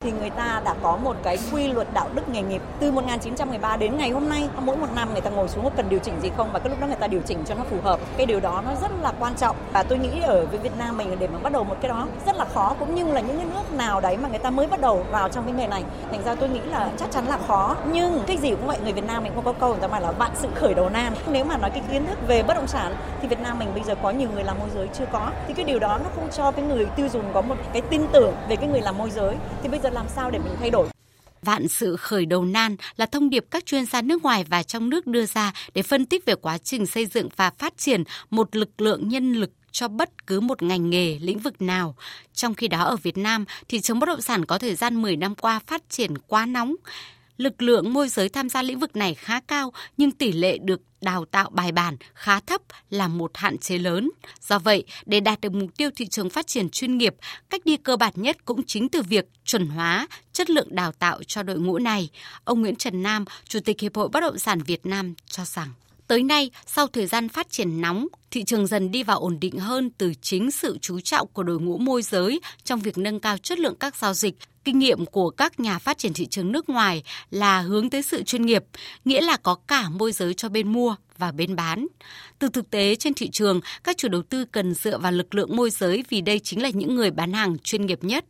thì 0.00 0.12
người 0.12 0.30
ta 0.30 0.62
đã 0.64 0.74
có 0.82 0.96
một 0.96 1.16
cái 1.22 1.38
quy 1.52 1.68
luật 1.68 1.88
đạo 1.94 2.08
đức 2.14 2.28
nghề 2.28 2.42
nghiệp. 2.42 2.62
Từ 2.80 2.92
1913 2.92 3.76
đến 3.76 3.96
ngày 3.96 4.10
hôm 4.10 4.28
nay, 4.28 4.48
mỗi 4.60 4.76
một 4.76 4.86
năm 4.94 5.08
người 5.12 5.20
ta 5.20 5.30
ngồi 5.30 5.48
xuống 5.48 5.64
có 5.64 5.70
cần 5.76 5.88
điều 5.88 5.98
chỉnh 5.98 6.20
gì 6.22 6.30
không? 6.36 6.52
Và 6.52 6.58
cái 6.58 6.70
lúc 6.70 6.80
đó 6.80 6.86
người 6.86 6.96
ta 6.96 7.06
điều 7.06 7.20
chỉnh 7.20 7.38
cho 7.46 7.54
nó 7.54 7.64
phù 7.70 7.76
hợp. 7.82 8.00
Cái 8.16 8.26
điều 8.26 8.40
đó 8.40 8.62
nó 8.64 8.70
rất 8.82 8.90
là 9.02 9.12
quan 9.18 9.34
trọng. 9.34 9.56
Và 9.72 9.82
tôi 9.82 9.98
nghĩ 9.98 10.20
ở 10.20 10.46
với 10.46 10.58
Việt 10.58 10.78
Nam 10.78 10.96
mình, 10.96 11.16
để 11.18 11.28
mà 11.28 11.38
bắt 11.38 11.52
đầu 11.52 11.64
một 11.64 11.76
cái 11.80 11.88
đó 11.88 12.06
rất 12.26 12.36
là 12.36 12.44
khó. 12.54 12.74
Cũng 12.78 12.94
như 12.94 13.04
là 13.04 13.20
những 13.20 13.36
cái 13.36 13.46
nước 13.54 13.72
nào 13.72 14.00
đấy 14.00 14.16
mà 14.16 14.28
người 14.28 14.38
ta 14.38 14.50
mới 14.50 14.66
bắt 14.66 14.80
đầu 14.80 15.04
vào 15.10 15.28
trong 15.28 15.44
cái 15.44 15.52
nghề 15.52 15.66
này, 15.66 15.84
thành 16.10 16.22
ra 16.24 16.34
tôi 16.34 16.48
nghĩ 16.48 16.60
là 16.60 16.90
chắc 16.96 17.10
chắn 17.10 17.26
là 17.26 17.38
khó. 17.48 17.76
Nhưng 17.92 18.22
cái 18.26 18.36
gì 18.36 18.50
cũng 18.50 18.66
vậy, 18.66 18.78
người 18.82 18.92
Việt 18.92 19.04
Nam 19.06 19.22
mình 19.22 19.32
cũng 19.34 19.44
có 19.44 19.52
câu 19.52 19.70
người 19.70 19.80
ta 19.80 19.88
bảo 19.88 20.00
là 20.00 20.12
vạn 20.12 20.30
sự 20.34 20.48
khởi 20.54 20.74
đầu 20.74 20.88
nan 20.88 21.14
nếu 21.28 21.44
mà 21.44 21.56
nói 21.56 21.70
cái 21.70 21.82
kiến 21.90 22.06
thức 22.06 22.18
về 22.26 22.42
bất 22.42 22.54
động 22.54 22.66
sản 22.66 22.94
thì 23.22 23.28
Việt 23.28 23.40
Nam 23.40 23.58
mình 23.58 23.68
bây 23.74 23.82
giờ 23.82 23.94
có 24.02 24.10
nhiều 24.10 24.28
người 24.34 24.44
làm 24.44 24.58
môi 24.58 24.68
giới 24.74 24.88
chưa 24.92 25.06
có. 25.12 25.30
Thì 25.48 25.54
cái 25.54 25.64
điều 25.64 25.78
đó 25.78 25.98
nó 26.04 26.10
không 26.14 26.28
cho 26.32 26.50
cái 26.50 26.64
người 26.64 26.86
tiêu 26.96 27.08
dùng 27.08 27.24
có 27.34 27.40
một 27.40 27.54
cái 27.72 27.82
tin 27.82 28.06
tưởng 28.12 28.32
về 28.48 28.56
cái 28.56 28.68
người 28.68 28.80
làm 28.80 28.98
môi 28.98 29.10
giới. 29.10 29.34
Thì 29.62 29.68
bây 29.68 29.80
giờ 29.80 29.85
làm 29.90 30.06
sao 30.14 30.30
để 30.30 30.38
mình 30.38 30.52
thay 30.60 30.70
đổi 30.70 30.88
Vạn 31.42 31.68
sự 31.68 31.96
khởi 31.96 32.26
đầu 32.26 32.44
nan 32.44 32.76
là 32.96 33.06
thông 33.06 33.30
điệp 33.30 33.44
các 33.50 33.66
chuyên 33.66 33.86
gia 33.86 34.02
nước 34.02 34.22
ngoài 34.22 34.44
và 34.48 34.62
trong 34.62 34.90
nước 34.90 35.06
đưa 35.06 35.26
ra 35.26 35.52
để 35.74 35.82
phân 35.82 36.06
tích 36.06 36.24
về 36.24 36.34
quá 36.34 36.58
trình 36.58 36.86
xây 36.86 37.06
dựng 37.06 37.28
và 37.36 37.50
phát 37.50 37.78
triển 37.78 38.04
một 38.30 38.56
lực 38.56 38.80
lượng 38.80 39.08
nhân 39.08 39.32
lực 39.32 39.50
cho 39.72 39.88
bất 39.88 40.26
cứ 40.26 40.40
một 40.40 40.62
ngành 40.62 40.90
nghề, 40.90 41.18
lĩnh 41.18 41.38
vực 41.38 41.62
nào. 41.62 41.96
Trong 42.34 42.54
khi 42.54 42.68
đó 42.68 42.82
ở 42.82 42.96
Việt 42.96 43.18
Nam, 43.18 43.44
thị 43.68 43.80
trường 43.80 43.98
bất 43.98 44.06
động 44.06 44.20
sản 44.20 44.44
có 44.44 44.58
thời 44.58 44.74
gian 44.74 45.02
10 45.02 45.16
năm 45.16 45.34
qua 45.34 45.60
phát 45.66 45.82
triển 45.90 46.18
quá 46.18 46.46
nóng. 46.46 46.74
Lực 47.36 47.62
lượng 47.62 47.92
môi 47.92 48.08
giới 48.08 48.28
tham 48.28 48.48
gia 48.48 48.62
lĩnh 48.62 48.78
vực 48.78 48.96
này 48.96 49.14
khá 49.14 49.40
cao 49.40 49.72
nhưng 49.96 50.10
tỷ 50.10 50.32
lệ 50.32 50.58
được 50.58 50.80
đào 51.06 51.24
tạo 51.24 51.50
bài 51.50 51.72
bản 51.72 51.96
khá 52.14 52.40
thấp 52.40 52.60
là 52.90 53.08
một 53.08 53.30
hạn 53.34 53.58
chế 53.58 53.78
lớn. 53.78 54.10
Do 54.40 54.58
vậy, 54.58 54.84
để 55.06 55.20
đạt 55.20 55.40
được 55.40 55.52
mục 55.52 55.70
tiêu 55.76 55.90
thị 55.96 56.06
trường 56.06 56.30
phát 56.30 56.46
triển 56.46 56.70
chuyên 56.70 56.98
nghiệp, 56.98 57.14
cách 57.50 57.60
đi 57.64 57.76
cơ 57.76 57.96
bản 57.96 58.12
nhất 58.16 58.44
cũng 58.44 58.62
chính 58.66 58.88
từ 58.88 59.02
việc 59.02 59.28
chuẩn 59.44 59.66
hóa 59.66 60.08
chất 60.32 60.50
lượng 60.50 60.68
đào 60.70 60.92
tạo 60.92 61.22
cho 61.26 61.42
đội 61.42 61.58
ngũ 61.58 61.78
này. 61.78 62.08
Ông 62.44 62.60
Nguyễn 62.60 62.76
Trần 62.76 63.02
Nam, 63.02 63.24
Chủ 63.48 63.60
tịch 63.60 63.80
Hiệp 63.80 63.96
hội 63.96 64.08
Bất 64.08 64.20
động 64.20 64.38
sản 64.38 64.58
Việt 64.62 64.86
Nam 64.86 65.14
cho 65.26 65.44
rằng 65.44 65.68
Tới 66.08 66.22
nay, 66.22 66.50
sau 66.66 66.86
thời 66.86 67.06
gian 67.06 67.28
phát 67.28 67.50
triển 67.50 67.80
nóng, 67.80 68.06
thị 68.30 68.44
trường 68.44 68.66
dần 68.66 68.90
đi 68.90 69.02
vào 69.02 69.18
ổn 69.18 69.40
định 69.40 69.58
hơn 69.58 69.90
từ 69.98 70.12
chính 70.20 70.50
sự 70.50 70.78
chú 70.80 71.00
trọng 71.00 71.28
của 71.28 71.42
đội 71.42 71.60
ngũ 71.60 71.78
môi 71.78 72.02
giới 72.02 72.40
trong 72.64 72.80
việc 72.80 72.98
nâng 72.98 73.20
cao 73.20 73.38
chất 73.38 73.58
lượng 73.58 73.74
các 73.80 73.96
giao 73.96 74.14
dịch. 74.14 74.34
Kinh 74.64 74.78
nghiệm 74.78 75.06
của 75.06 75.30
các 75.30 75.60
nhà 75.60 75.78
phát 75.78 75.98
triển 75.98 76.12
thị 76.12 76.26
trường 76.26 76.52
nước 76.52 76.68
ngoài 76.68 77.02
là 77.30 77.60
hướng 77.60 77.90
tới 77.90 78.02
sự 78.02 78.22
chuyên 78.22 78.46
nghiệp, 78.46 78.64
nghĩa 79.04 79.20
là 79.20 79.36
có 79.36 79.54
cả 79.54 79.88
môi 79.88 80.12
giới 80.12 80.34
cho 80.34 80.48
bên 80.48 80.72
mua 80.72 80.96
và 81.18 81.32
bên 81.32 81.56
bán. 81.56 81.86
Từ 82.38 82.48
thực 82.48 82.70
tế 82.70 82.94
trên 82.94 83.14
thị 83.14 83.30
trường, 83.30 83.60
các 83.84 83.96
chủ 83.96 84.08
đầu 84.08 84.22
tư 84.22 84.44
cần 84.44 84.74
dựa 84.74 84.98
vào 84.98 85.12
lực 85.12 85.34
lượng 85.34 85.56
môi 85.56 85.70
giới 85.70 86.04
vì 86.08 86.20
đây 86.20 86.38
chính 86.38 86.62
là 86.62 86.70
những 86.70 86.94
người 86.94 87.10
bán 87.10 87.32
hàng 87.32 87.58
chuyên 87.58 87.86
nghiệp 87.86 88.04
nhất. 88.04 88.24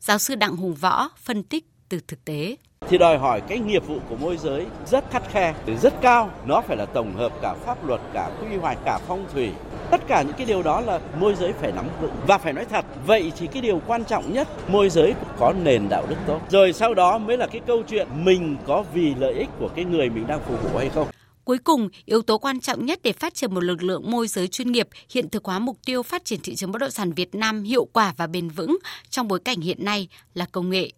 Giáo 0.00 0.18
sư 0.18 0.34
Đặng 0.34 0.56
Hùng 0.56 0.74
Võ 0.74 1.08
phân 1.22 1.42
tích 1.42 1.64
từ 1.88 2.00
thực 2.08 2.24
tế 2.24 2.56
thì 2.90 2.98
đòi 2.98 3.18
hỏi 3.18 3.40
cái 3.40 3.58
nghiệp 3.58 3.86
vụ 3.86 3.98
của 4.08 4.16
môi 4.16 4.36
giới 4.36 4.66
rất 4.86 5.10
khắt 5.10 5.30
khe, 5.30 5.54
rất 5.82 5.94
cao. 6.00 6.30
Nó 6.46 6.60
phải 6.60 6.76
là 6.76 6.86
tổng 6.86 7.14
hợp 7.16 7.32
cả 7.42 7.54
pháp 7.54 7.86
luật, 7.86 8.00
cả 8.14 8.30
quy 8.40 8.56
hoạch, 8.56 8.78
cả 8.84 8.98
phong 9.08 9.26
thủy. 9.32 9.50
Tất 9.90 10.00
cả 10.08 10.22
những 10.22 10.36
cái 10.36 10.46
điều 10.46 10.62
đó 10.62 10.80
là 10.80 11.00
môi 11.20 11.34
giới 11.34 11.52
phải 11.52 11.72
nắm 11.72 11.86
vững 12.00 12.12
và 12.26 12.38
phải 12.38 12.52
nói 12.52 12.64
thật. 12.64 12.84
Vậy 13.06 13.32
thì 13.38 13.46
cái 13.46 13.62
điều 13.62 13.80
quan 13.86 14.04
trọng 14.04 14.32
nhất, 14.32 14.48
môi 14.68 14.90
giới 14.90 15.14
có 15.38 15.52
nền 15.62 15.88
đạo 15.88 16.06
đức 16.08 16.16
tốt. 16.26 16.40
Rồi 16.50 16.72
sau 16.72 16.94
đó 16.94 17.18
mới 17.18 17.36
là 17.36 17.46
cái 17.46 17.60
câu 17.66 17.82
chuyện 17.88 18.08
mình 18.24 18.56
có 18.66 18.84
vì 18.94 19.14
lợi 19.14 19.34
ích 19.34 19.48
của 19.58 19.68
cái 19.76 19.84
người 19.84 20.10
mình 20.10 20.26
đang 20.26 20.40
phục 20.48 20.62
vụ 20.62 20.78
hay 20.78 20.88
không. 20.88 21.08
Cuối 21.44 21.58
cùng, 21.58 21.88
yếu 22.04 22.22
tố 22.22 22.38
quan 22.38 22.60
trọng 22.60 22.86
nhất 22.86 23.00
để 23.02 23.12
phát 23.12 23.34
triển 23.34 23.54
một 23.54 23.64
lực 23.64 23.82
lượng 23.82 24.10
môi 24.10 24.28
giới 24.28 24.48
chuyên 24.48 24.72
nghiệp 24.72 24.88
hiện 25.10 25.28
thực 25.28 25.44
hóa 25.44 25.58
mục 25.58 25.78
tiêu 25.86 26.02
phát 26.02 26.24
triển 26.24 26.40
thị 26.42 26.54
trường 26.54 26.72
bất 26.72 26.78
động 26.78 26.90
sản 26.90 27.12
Việt 27.12 27.34
Nam 27.34 27.62
hiệu 27.62 27.88
quả 27.92 28.14
và 28.16 28.26
bền 28.26 28.48
vững 28.48 28.78
trong 29.10 29.28
bối 29.28 29.38
cảnh 29.44 29.60
hiện 29.60 29.84
nay 29.84 30.08
là 30.34 30.46
công 30.52 30.70
nghệ. 30.70 30.90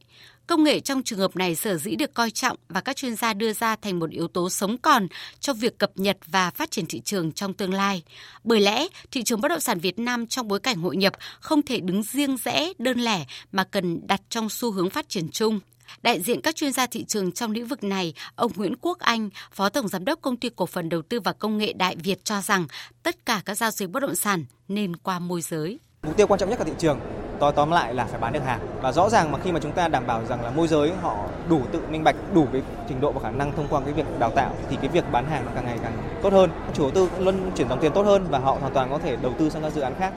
Công 0.46 0.64
nghệ 0.64 0.80
trong 0.80 1.02
trường 1.02 1.18
hợp 1.18 1.36
này 1.36 1.54
sở 1.54 1.76
dĩ 1.76 1.96
được 1.96 2.14
coi 2.14 2.30
trọng 2.30 2.56
và 2.68 2.80
các 2.80 2.96
chuyên 2.96 3.16
gia 3.16 3.34
đưa 3.34 3.52
ra 3.52 3.76
thành 3.76 3.98
một 3.98 4.10
yếu 4.10 4.28
tố 4.28 4.50
sống 4.50 4.78
còn 4.78 5.06
cho 5.40 5.52
việc 5.52 5.78
cập 5.78 5.90
nhật 5.94 6.16
và 6.26 6.50
phát 6.50 6.70
triển 6.70 6.86
thị 6.86 7.00
trường 7.00 7.32
trong 7.32 7.54
tương 7.54 7.74
lai. 7.74 8.02
Bởi 8.44 8.60
lẽ, 8.60 8.86
thị 9.10 9.22
trường 9.22 9.40
bất 9.40 9.48
động 9.48 9.60
sản 9.60 9.78
Việt 9.78 9.98
Nam 9.98 10.26
trong 10.26 10.48
bối 10.48 10.60
cảnh 10.60 10.76
hội 10.76 10.96
nhập 10.96 11.12
không 11.40 11.62
thể 11.62 11.80
đứng 11.80 12.02
riêng 12.02 12.36
rẽ, 12.36 12.72
đơn 12.78 13.00
lẻ 13.00 13.24
mà 13.52 13.64
cần 13.64 14.06
đặt 14.06 14.20
trong 14.28 14.48
xu 14.48 14.72
hướng 14.72 14.90
phát 14.90 15.08
triển 15.08 15.28
chung. 15.32 15.60
Đại 16.02 16.20
diện 16.20 16.40
các 16.40 16.56
chuyên 16.56 16.72
gia 16.72 16.86
thị 16.86 17.04
trường 17.04 17.32
trong 17.32 17.50
lĩnh 17.50 17.66
vực 17.66 17.84
này, 17.84 18.14
ông 18.34 18.52
Nguyễn 18.56 18.74
Quốc 18.80 18.98
Anh, 18.98 19.30
Phó 19.52 19.68
Tổng 19.68 19.88
Giám 19.88 20.04
đốc 20.04 20.22
Công 20.22 20.36
ty 20.36 20.48
Cổ 20.56 20.66
phần 20.66 20.88
Đầu 20.88 21.02
tư 21.02 21.20
và 21.20 21.32
Công 21.32 21.58
nghệ 21.58 21.72
Đại 21.72 21.96
Việt 21.96 22.24
cho 22.24 22.40
rằng 22.40 22.66
tất 23.02 23.26
cả 23.26 23.42
các 23.44 23.54
giao 23.54 23.70
dịch 23.70 23.90
bất 23.90 24.00
động 24.00 24.14
sản 24.14 24.44
nên 24.68 24.96
qua 24.96 25.18
môi 25.18 25.42
giới. 25.42 25.78
Mục 26.02 26.16
tiêu 26.16 26.26
quan 26.26 26.40
trọng 26.40 26.50
nhất 26.50 26.58
của 26.58 26.64
thị 26.64 26.72
trường 26.78 26.98
tóm 27.42 27.54
tóm 27.54 27.70
lại 27.70 27.94
là 27.94 28.04
phải 28.04 28.20
bán 28.20 28.32
được 28.32 28.44
hàng. 28.44 28.60
Và 28.82 28.92
rõ 28.92 29.08
ràng 29.08 29.32
mà 29.32 29.38
khi 29.38 29.52
mà 29.52 29.60
chúng 29.60 29.72
ta 29.72 29.88
đảm 29.88 30.06
bảo 30.06 30.24
rằng 30.24 30.44
là 30.44 30.50
môi 30.50 30.68
giới 30.68 30.92
họ 31.02 31.16
đủ 31.48 31.60
tự 31.72 31.80
minh 31.90 32.04
bạch, 32.04 32.16
đủ 32.34 32.46
cái 32.52 32.62
trình 32.88 33.00
độ 33.00 33.12
và 33.12 33.20
khả 33.20 33.30
năng 33.30 33.52
thông 33.52 33.66
qua 33.70 33.80
cái 33.84 33.92
việc 33.92 34.06
đào 34.18 34.30
tạo 34.30 34.50
thì 34.70 34.76
cái 34.76 34.88
việc 34.88 35.04
bán 35.12 35.26
hàng 35.26 35.44
nó 35.44 35.50
càng 35.54 35.64
ngày 35.64 35.78
càng 35.82 35.92
tốt 36.22 36.32
hơn. 36.32 36.50
Chủ 36.74 36.82
đầu 36.82 36.90
tư 36.90 37.08
luôn 37.18 37.34
chuyển 37.56 37.68
dòng 37.68 37.80
tiền 37.80 37.92
tốt 37.92 38.02
hơn 38.02 38.26
và 38.30 38.38
họ 38.38 38.56
hoàn 38.60 38.72
toàn 38.72 38.90
có 38.90 38.98
thể 38.98 39.16
đầu 39.16 39.32
tư 39.38 39.50
sang 39.50 39.62
các 39.62 39.72
dự 39.72 39.80
án 39.80 39.94
khác 39.98 40.12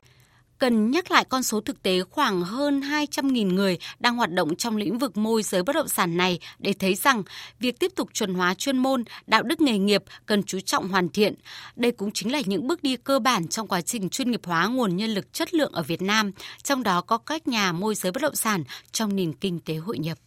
cần 0.66 0.92
nhắc 0.92 1.12
lại 1.12 1.26
con 1.30 1.44
số 1.44 1.62
thực 1.62 1.84
tế 1.84 2.04
khoảng 2.04 2.42
hơn 2.42 2.82
200.000 2.82 3.54
người 3.54 3.78
đang 4.00 4.16
hoạt 4.16 4.32
động 4.32 4.56
trong 4.56 4.78
lĩnh 4.78 4.98
vực 4.98 5.18
môi 5.18 5.44
giới 5.44 5.64
bất 5.64 5.76
động 5.76 5.88
sản 5.88 6.18
này 6.18 6.40
để 6.60 6.74
thấy 6.80 6.96
rằng 6.96 7.24
việc 7.60 7.80
tiếp 7.80 7.92
tục 7.96 8.10
chuẩn 8.14 8.34
hóa 8.34 8.54
chuyên 8.54 8.78
môn, 8.78 9.04
đạo 9.28 9.44
đức 9.44 9.62
nghề 9.62 9.78
nghiệp 9.78 10.04
cần 10.26 10.44
chú 10.44 10.60
trọng 10.60 10.88
hoàn 10.88 11.10
thiện. 11.10 11.36
Đây 11.76 11.92
cũng 11.92 12.12
chính 12.12 12.32
là 12.32 12.42
những 12.46 12.68
bước 12.68 12.84
đi 12.84 12.98
cơ 12.98 13.20
bản 13.20 13.48
trong 13.48 13.68
quá 13.68 13.82
trình 13.82 14.10
chuyên 14.10 14.32
nghiệp 14.32 14.42
hóa 14.46 14.68
nguồn 14.68 14.98
nhân 14.98 15.10
lực 15.10 15.34
chất 15.34 15.54
lượng 15.54 15.72
ở 15.72 15.84
Việt 15.84 16.02
Nam, 16.02 16.32
trong 16.64 16.84
đó 16.84 17.02
có 17.02 17.18
các 17.18 17.48
nhà 17.48 17.72
môi 17.72 17.96
giới 17.96 18.12
bất 18.12 18.22
động 18.22 18.36
sản 18.36 18.64
trong 18.92 19.16
nền 19.16 19.34
kinh 19.34 19.60
tế 19.60 19.76
hội 19.76 19.98
nhập. 19.98 20.18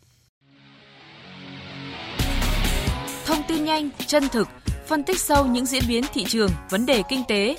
Thông 3.26 3.42
tin 3.48 3.64
nhanh, 3.64 3.90
chân 4.06 4.28
thực, 4.28 4.48
phân 4.88 5.02
tích 5.02 5.20
sâu 5.20 5.46
những 5.46 5.66
diễn 5.66 5.82
biến 5.88 6.04
thị 6.12 6.24
trường, 6.28 6.50
vấn 6.70 6.86
đề 6.86 7.02
kinh 7.08 7.22
tế. 7.28 7.56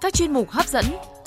Các 0.00 0.14
chuyên 0.14 0.32
mục 0.32 0.50
hấp 0.50 0.68
dẫn 0.68 0.84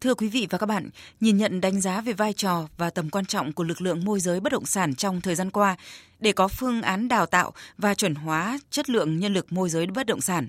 Thưa 0.00 0.14
quý 0.14 0.28
vị 0.28 0.46
và 0.50 0.58
các 0.58 0.66
bạn, 0.66 0.90
nhìn 1.20 1.36
nhận 1.36 1.60
đánh 1.60 1.80
giá 1.80 2.00
về 2.00 2.12
vai 2.12 2.32
trò 2.32 2.68
và 2.76 2.90
tầm 2.90 3.10
quan 3.10 3.24
trọng 3.24 3.52
của 3.52 3.64
lực 3.64 3.80
lượng 3.80 4.04
môi 4.04 4.20
giới 4.20 4.40
bất 4.40 4.52
động 4.52 4.66
sản 4.66 4.94
trong 4.94 5.20
thời 5.20 5.34
gian 5.34 5.50
qua 5.50 5.76
để 6.20 6.32
có 6.32 6.48
phương 6.48 6.82
án 6.82 7.08
đào 7.08 7.26
tạo 7.26 7.52
và 7.78 7.94
chuẩn 7.94 8.14
hóa 8.14 8.58
chất 8.70 8.90
lượng 8.90 9.18
nhân 9.18 9.34
lực 9.34 9.52
môi 9.52 9.68
giới 9.68 9.86
bất 9.86 10.06
động 10.06 10.20
sản. 10.20 10.48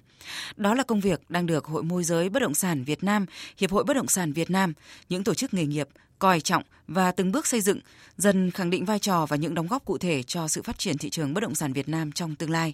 Đó 0.55 0.73
là 0.73 0.83
công 0.83 0.99
việc 0.99 1.21
đang 1.29 1.45
được 1.45 1.65
Hội 1.65 1.83
Môi 1.83 2.03
giới 2.03 2.29
Bất 2.29 2.39
động 2.39 2.53
sản 2.53 2.83
Việt 2.83 3.03
Nam, 3.03 3.25
Hiệp 3.57 3.71
hội 3.71 3.83
Bất 3.83 3.93
động 3.93 4.07
sản 4.07 4.33
Việt 4.33 4.49
Nam, 4.49 4.73
những 5.09 5.23
tổ 5.23 5.33
chức 5.33 5.53
nghề 5.53 5.65
nghiệp 5.65 5.87
coi 6.19 6.41
trọng 6.41 6.63
và 6.87 7.11
từng 7.11 7.31
bước 7.31 7.47
xây 7.47 7.61
dựng, 7.61 7.79
dần 8.17 8.51
khẳng 8.51 8.69
định 8.69 8.85
vai 8.85 8.99
trò 8.99 9.25
và 9.25 9.35
những 9.35 9.53
đóng 9.53 9.67
góp 9.67 9.85
cụ 9.85 9.97
thể 9.97 10.23
cho 10.23 10.47
sự 10.47 10.61
phát 10.61 10.79
triển 10.79 10.97
thị 10.97 11.09
trường 11.09 11.33
bất 11.33 11.41
động 11.41 11.55
sản 11.55 11.73
Việt 11.73 11.89
Nam 11.89 12.11
trong 12.11 12.35
tương 12.35 12.49
lai. 12.49 12.73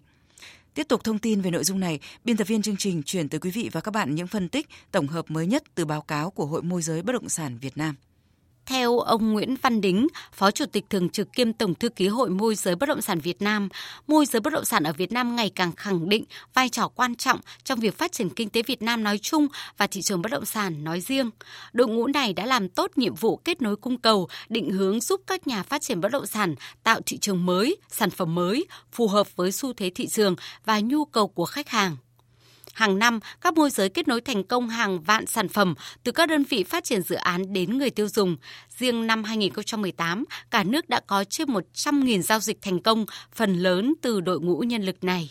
Tiếp 0.74 0.88
tục 0.88 1.04
thông 1.04 1.20
tin 1.20 1.42
về 1.42 1.52
nội 1.52 1.64
dung 1.64 1.80
này, 1.80 2.00
biên 2.24 2.38
tập 2.38 2.48
viên 2.48 2.62
chương 2.62 2.78
trình 2.78 3.04
chuyển 3.04 3.30
tới 3.30 3.40
quý 3.40 3.52
vị 3.52 3.70
và 3.72 3.82
các 3.82 3.92
bạn 3.92 4.16
những 4.16 4.28
phân 4.28 4.50
tích 4.50 4.68
tổng 4.92 5.08
hợp 5.08 5.32
mới 5.32 5.48
nhất 5.48 5.64
từ 5.76 5.86
báo 5.86 6.02
cáo 6.02 6.30
của 6.32 6.46
Hội 6.46 6.62
Môi 6.62 6.82
giới 6.82 7.02
Bất 7.02 7.14
động 7.14 7.30
sản 7.30 7.58
Việt 7.58 7.78
Nam. 7.78 7.96
Theo 8.66 9.00
ông 9.00 9.34
Nguyễn 9.34 9.56
Văn 9.62 9.82
Đính, 9.82 10.08
Phó 10.34 10.52
Chủ 10.52 10.66
tịch 10.66 10.86
Thường 10.90 11.10
trực 11.10 11.34
kiêm 11.34 11.54
Tổng 11.54 11.76
Thư 11.76 11.90
ký 11.90 12.08
Hội 12.08 12.30
Môi 12.30 12.56
giới 12.56 12.76
Bất 12.76 12.90
động 12.90 13.02
sản 13.02 13.20
Việt 13.20 13.42
Nam, 13.42 13.70
môi 14.08 14.26
giới 14.26 14.40
bất 14.40 14.54
động 14.54 14.66
sản 14.66 14.84
ở 14.84 14.94
Việt 14.94 15.12
Nam 15.12 15.36
ngày 15.36 15.52
càng 15.56 15.72
khẳng 15.72 16.10
định 16.10 16.24
vai 16.54 16.70
trò 16.70 16.88
quan 16.88 17.16
trọng 17.16 17.40
trong 17.64 17.80
việc 17.80 17.98
phát 17.98 18.12
triển 18.12 18.30
kinh 18.30 18.50
tế 18.50 18.62
Việt 18.62 18.82
Nam 18.82 19.04
nói 19.04 19.18
chung 19.18 19.48
và 19.78 19.88
thị 19.88 20.02
trường 20.02 20.22
bất 20.22 20.32
động 20.32 20.46
sản 20.46 20.84
nói 20.84 21.02
riêng. 21.02 21.30
Đội 21.74 21.88
ngũ 21.88 22.08
này 22.08 22.34
đã 22.34 22.46
làm 22.46 22.70
tốt 22.70 22.92
nhiệm 22.96 23.16
vụ 23.16 23.36
kết 23.36 23.62
nối 23.62 23.76
cung 23.76 23.98
cầu, 23.98 24.28
định 24.50 24.72
hướng 24.72 25.02
giúp 25.02 25.22
các 25.28 25.48
nhà 25.48 25.64
phát 25.64 25.82
triển 25.82 26.02
bất 26.02 26.12
động 26.12 26.26
sản 26.26 26.56
tạo 26.84 27.00
thị 27.06 27.18
trường 27.18 27.46
mới, 27.46 27.78
sản 27.90 28.10
phẩm 28.10 28.36
mới, 28.36 28.66
phù 28.92 29.08
hợp 29.08 29.36
với 29.36 29.52
xu 29.52 29.74
thế 29.74 29.92
thị 29.96 30.08
trường 30.08 30.36
và 30.66 30.80
nhu 30.80 31.06
cầu 31.06 31.28
của 31.28 31.46
khách 31.46 31.70
hàng. 31.70 31.98
Hàng 32.74 33.00
năm, 33.00 33.20
các 33.42 33.54
môi 33.54 33.70
giới 33.70 33.90
kết 33.90 34.08
nối 34.08 34.22
thành 34.22 34.44
công 34.44 34.70
hàng 34.70 35.02
vạn 35.02 35.26
sản 35.26 35.48
phẩm 35.48 35.76
từ 36.04 36.12
các 36.12 36.30
đơn 36.30 36.44
vị 36.50 36.64
phát 36.64 36.84
triển 36.84 37.02
dự 37.02 37.16
án 37.16 37.54
đến 37.54 37.78
người 37.78 37.90
tiêu 37.90 38.08
dùng. 38.08 38.38
Riêng 38.78 39.08
năm 39.08 39.24
2018, 39.24 40.26
cả 40.52 40.64
nước 40.64 40.90
đã 40.90 41.00
có 41.08 41.24
trên 41.24 41.48
100.000 41.48 42.22
giao 42.22 42.40
dịch 42.40 42.62
thành 42.62 42.80
công, 42.80 43.06
phần 43.36 43.58
lớn 43.58 43.94
từ 44.02 44.22
đội 44.22 44.40
ngũ 44.40 44.60
nhân 44.60 44.84
lực 44.84 45.04
này. 45.04 45.30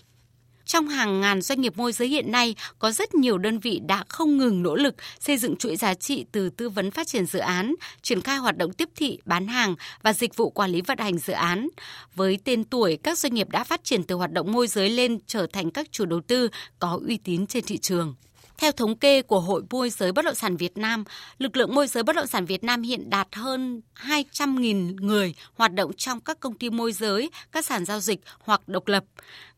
Trong 0.66 0.88
hàng 0.88 1.20
ngàn 1.20 1.42
doanh 1.42 1.60
nghiệp 1.60 1.76
môi 1.76 1.92
giới 1.92 2.08
hiện 2.08 2.32
nay, 2.32 2.54
có 2.78 2.90
rất 2.90 3.14
nhiều 3.14 3.38
đơn 3.38 3.58
vị 3.58 3.80
đã 3.86 4.04
không 4.08 4.38
ngừng 4.38 4.62
nỗ 4.62 4.74
lực 4.74 4.94
xây 5.20 5.38
dựng 5.38 5.56
chuỗi 5.56 5.76
giá 5.76 5.94
trị 5.94 6.24
từ 6.32 6.50
tư 6.50 6.68
vấn 6.68 6.90
phát 6.90 7.06
triển 7.06 7.26
dự 7.26 7.38
án, 7.38 7.74
triển 8.02 8.20
khai 8.20 8.36
hoạt 8.36 8.56
động 8.56 8.72
tiếp 8.72 8.88
thị, 8.96 9.18
bán 9.24 9.46
hàng 9.46 9.74
và 10.02 10.12
dịch 10.12 10.36
vụ 10.36 10.50
quản 10.50 10.70
lý 10.70 10.80
vận 10.80 10.98
hành 10.98 11.18
dự 11.18 11.32
án. 11.32 11.68
Với 12.14 12.38
tên 12.44 12.64
tuổi, 12.64 12.98
các 13.02 13.18
doanh 13.18 13.34
nghiệp 13.34 13.48
đã 13.48 13.64
phát 13.64 13.84
triển 13.84 14.02
từ 14.02 14.14
hoạt 14.14 14.32
động 14.32 14.52
môi 14.52 14.66
giới 14.66 14.90
lên 14.90 15.18
trở 15.26 15.46
thành 15.52 15.70
các 15.70 15.92
chủ 15.92 16.04
đầu 16.04 16.20
tư 16.20 16.48
có 16.78 17.00
uy 17.06 17.16
tín 17.16 17.46
trên 17.46 17.64
thị 17.64 17.78
trường. 17.78 18.14
Theo 18.58 18.72
thống 18.72 18.96
kê 18.96 19.22
của 19.22 19.40
Hội 19.40 19.62
môi 19.70 19.90
giới 19.90 20.12
bất 20.12 20.24
động 20.24 20.34
sản 20.34 20.56
Việt 20.56 20.78
Nam, 20.78 21.04
lực 21.38 21.56
lượng 21.56 21.74
môi 21.74 21.86
giới 21.86 22.02
bất 22.02 22.16
động 22.16 22.26
sản 22.26 22.44
Việt 22.44 22.64
Nam 22.64 22.82
hiện 22.82 23.10
đạt 23.10 23.28
hơn 23.32 23.80
200.000 23.94 24.96
người 24.96 25.34
hoạt 25.54 25.74
động 25.74 25.92
trong 25.96 26.20
các 26.20 26.40
công 26.40 26.54
ty 26.54 26.70
môi 26.70 26.92
giới, 26.92 27.30
các 27.52 27.64
sàn 27.64 27.84
giao 27.84 28.00
dịch 28.00 28.20
hoặc 28.38 28.68
độc 28.68 28.88
lập. 28.88 29.04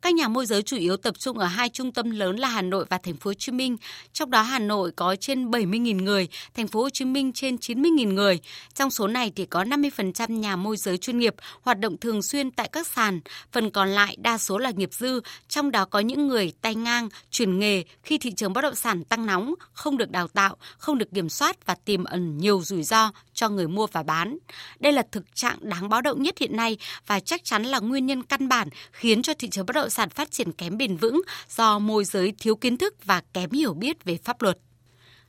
Các 0.05 0.15
nhà 0.15 0.29
môi 0.29 0.47
giới 0.47 0.63
chủ 0.63 0.77
yếu 0.77 0.97
tập 0.97 1.19
trung 1.19 1.39
ở 1.39 1.47
hai 1.47 1.69
trung 1.69 1.93
tâm 1.93 2.11
lớn 2.11 2.37
là 2.37 2.49
Hà 2.49 2.63
Nội 2.63 2.87
và 2.91 2.99
Thành 2.99 3.17
phố 3.17 3.29
Hồ 3.29 3.35
Chí 3.35 3.53
Minh. 3.53 3.77
Trong 4.13 4.31
đó 4.31 4.43
Hà 4.43 4.59
Nội 4.59 4.93
có 4.97 5.17
trên 5.17 5.51
70.000 5.51 6.03
người, 6.03 6.29
Thành 6.55 6.69
phố 6.69 6.83
Hồ 6.83 6.91
Chí 6.91 7.05
Minh 7.05 7.33
trên 7.33 7.57
90.000 7.57 8.13
người. 8.13 8.41
Trong 8.75 8.91
số 8.91 9.09
này 9.09 9.33
thì 9.37 9.47
có 9.47 9.65
50% 9.65 10.39
nhà 10.39 10.57
môi 10.57 10.77
giới 10.77 10.99
chuyên 10.99 11.19
nghiệp 11.19 11.35
hoạt 11.63 11.79
động 11.79 11.97
thường 11.97 12.23
xuyên 12.23 12.51
tại 12.51 12.69
các 12.73 12.87
sàn, 12.87 13.21
phần 13.53 13.71
còn 13.71 13.89
lại 13.89 14.17
đa 14.21 14.39
số 14.39 14.59
là 14.59 14.71
nghiệp 14.71 14.91
dư, 14.93 15.21
trong 15.49 15.71
đó 15.71 15.85
có 15.85 15.99
những 15.99 16.29
người 16.29 16.53
tay 16.61 16.75
ngang, 16.75 17.09
chuyển 17.31 17.59
nghề 17.59 17.85
khi 18.03 18.19
thị 18.19 18.33
trường 18.33 18.53
bất 18.53 18.61
động 18.61 18.75
sản 18.75 19.05
tăng 19.05 19.27
nóng, 19.27 19.55
không 19.73 19.97
được 19.97 20.11
đào 20.11 20.29
tạo, 20.29 20.57
không 20.79 20.99
được 20.99 21.09
kiểm 21.15 21.29
soát 21.29 21.67
và 21.67 21.75
tiềm 21.75 22.05
ẩn 22.05 22.39
nhiều 22.39 22.63
rủi 22.63 22.83
ro 22.83 23.11
cho 23.35 23.49
người 23.49 23.69
mua 23.69 23.87
và 23.87 24.03
bán. 24.03 24.39
Đây 24.81 24.93
là 24.93 25.03
thực 25.13 25.35
trạng 25.35 25.59
đáng 25.61 25.89
báo 25.89 26.01
động 26.01 26.23
nhất 26.23 26.39
hiện 26.39 26.57
nay 26.57 26.79
và 27.07 27.21
chắc 27.21 27.45
chắn 27.45 27.63
là 27.63 27.79
nguyên 27.79 28.07
nhân 28.07 28.23
căn 28.23 28.49
bản 28.49 28.69
khiến 28.93 29.23
cho 29.23 29.35
thị 29.35 29.49
trường 29.49 29.67
bất 29.67 29.73
động 29.73 29.91
sản 29.95 30.11
phát 30.11 30.31
triển 30.31 30.53
kém 30.53 30.77
bền 30.77 30.97
vững 30.97 31.23
do 31.57 31.79
môi 31.79 32.05
giới 32.05 32.33
thiếu 32.39 32.57
kiến 32.57 32.77
thức 32.77 33.05
và 33.05 33.23
kém 33.33 33.51
hiểu 33.51 33.75
biết 33.75 34.05
về 34.05 34.19
pháp 34.25 34.43
luật. 34.43 34.59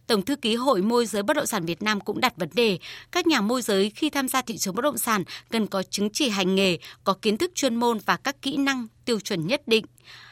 Tổng 0.08 0.22
thư 0.22 0.36
ký 0.36 0.56
Hội 0.56 0.82
môi 0.82 1.06
giới 1.06 1.24
bất 1.24 1.34
động 1.34 1.46
sản 1.46 1.66
Việt 1.66 1.84
Nam 1.84 2.02
cũng 2.02 2.22
đặt 2.22 2.38
vấn 2.38 2.50
đề 2.54 2.80
các 3.12 3.28
nhà 3.28 3.42
môi 3.42 3.62
giới 3.62 3.90
khi 3.90 4.10
tham 4.10 4.28
gia 4.28 4.42
thị 4.42 4.58
trường 4.58 4.76
bất 4.76 4.82
động 4.82 4.98
sản 4.98 5.24
cần 5.52 5.68
có 5.68 5.84
chứng 5.84 6.10
chỉ 6.10 6.30
hành 6.30 6.56
nghề, 6.56 6.78
có 7.04 7.14
kiến 7.22 7.38
thức 7.38 7.52
chuyên 7.56 7.76
môn 7.76 8.00
và 8.06 8.18
các 8.18 8.42
kỹ 8.42 8.58
năng 8.58 8.88
tiêu 9.06 9.20
chuẩn 9.20 9.48
nhất 9.48 9.62
định. 9.68 9.86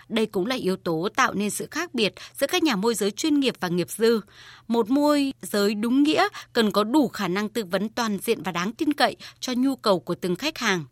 Đây 0.09 0.25
cũng 0.25 0.45
là 0.45 0.55
yếu 0.55 0.75
tố 0.75 1.07
tạo 1.15 1.33
nên 1.33 1.49
sự 1.49 1.67
khác 1.71 1.93
biệt 1.93 2.13
giữa 2.33 2.47
các 2.47 2.63
nhà 2.63 2.75
môi 2.75 2.95
giới 2.95 3.11
chuyên 3.11 3.39
nghiệp 3.39 3.55
và 3.59 3.67
nghiệp 3.67 3.89
dư. 3.89 4.21
Một 4.67 4.89
môi 4.89 5.33
giới 5.41 5.75
đúng 5.75 6.03
nghĩa 6.03 6.27
cần 6.53 6.71
có 6.71 6.83
đủ 6.83 7.07
khả 7.07 7.27
năng 7.27 7.49
tư 7.49 7.63
vấn 7.63 7.89
toàn 7.89 8.17
diện 8.17 8.43
và 8.43 8.51
đáng 8.51 8.73
tin 8.73 8.93
cậy 8.93 9.15
cho 9.39 9.53
nhu 9.57 9.75
cầu 9.75 9.99
của 9.99 10.15
từng 10.15 10.35
khách 10.35 10.57
hàng. 10.57 10.85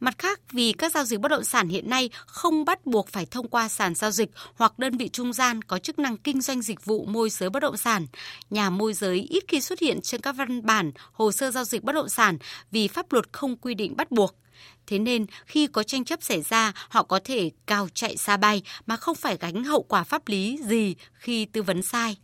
Mặt 0.00 0.14
khác, 0.18 0.40
vì 0.52 0.72
các 0.72 0.92
giao 0.92 1.04
dịch 1.04 1.20
bất 1.20 1.28
động 1.28 1.44
sản 1.44 1.68
hiện 1.68 1.90
nay 1.90 2.10
không 2.26 2.64
bắt 2.64 2.86
buộc 2.86 3.08
phải 3.08 3.26
thông 3.26 3.48
qua 3.48 3.68
sàn 3.68 3.94
giao 3.94 4.10
dịch 4.10 4.30
hoặc 4.54 4.78
đơn 4.78 4.96
vị 4.96 5.08
trung 5.08 5.32
gian 5.32 5.62
có 5.62 5.78
chức 5.78 5.98
năng 5.98 6.16
kinh 6.16 6.40
doanh 6.40 6.62
dịch 6.62 6.84
vụ 6.84 7.04
môi 7.04 7.30
giới 7.30 7.50
bất 7.50 7.60
động 7.60 7.76
sản, 7.76 8.06
nhà 8.50 8.70
môi 8.70 8.92
giới 8.92 9.18
ít 9.18 9.44
khi 9.48 9.60
xuất 9.60 9.78
hiện 9.78 10.00
trên 10.00 10.20
các 10.20 10.32
văn 10.32 10.66
bản, 10.66 10.92
hồ 11.12 11.32
sơ 11.32 11.50
giao 11.50 11.64
dịch 11.64 11.82
bất 11.84 11.92
động 11.92 12.08
sản 12.08 12.38
vì 12.70 12.88
pháp 12.88 13.12
luật 13.12 13.32
không 13.32 13.56
quy 13.56 13.74
định 13.74 13.96
bắt 13.96 14.10
buộc. 14.10 14.34
Thế 14.86 14.98
nên 14.98 15.26
khi 15.46 15.66
có 15.66 15.82
tranh 15.82 16.04
chấp 16.04 16.22
xảy 16.22 16.42
ra, 16.42 16.72
họ 16.88 17.02
có 17.02 17.20
thể 17.24 17.50
cao 17.66 17.88
chạy 17.94 18.16
xa 18.16 18.36
bay 18.36 18.62
mà 18.86 18.96
không 18.96 19.14
phải 19.14 19.36
gánh 19.40 19.64
hậu 19.64 19.82
quả 19.82 20.04
pháp 20.04 20.28
lý 20.28 20.58
gì 20.64 20.94
khi 21.12 21.44
tư 21.44 21.62
vấn 21.62 21.82
sai. 21.82 22.16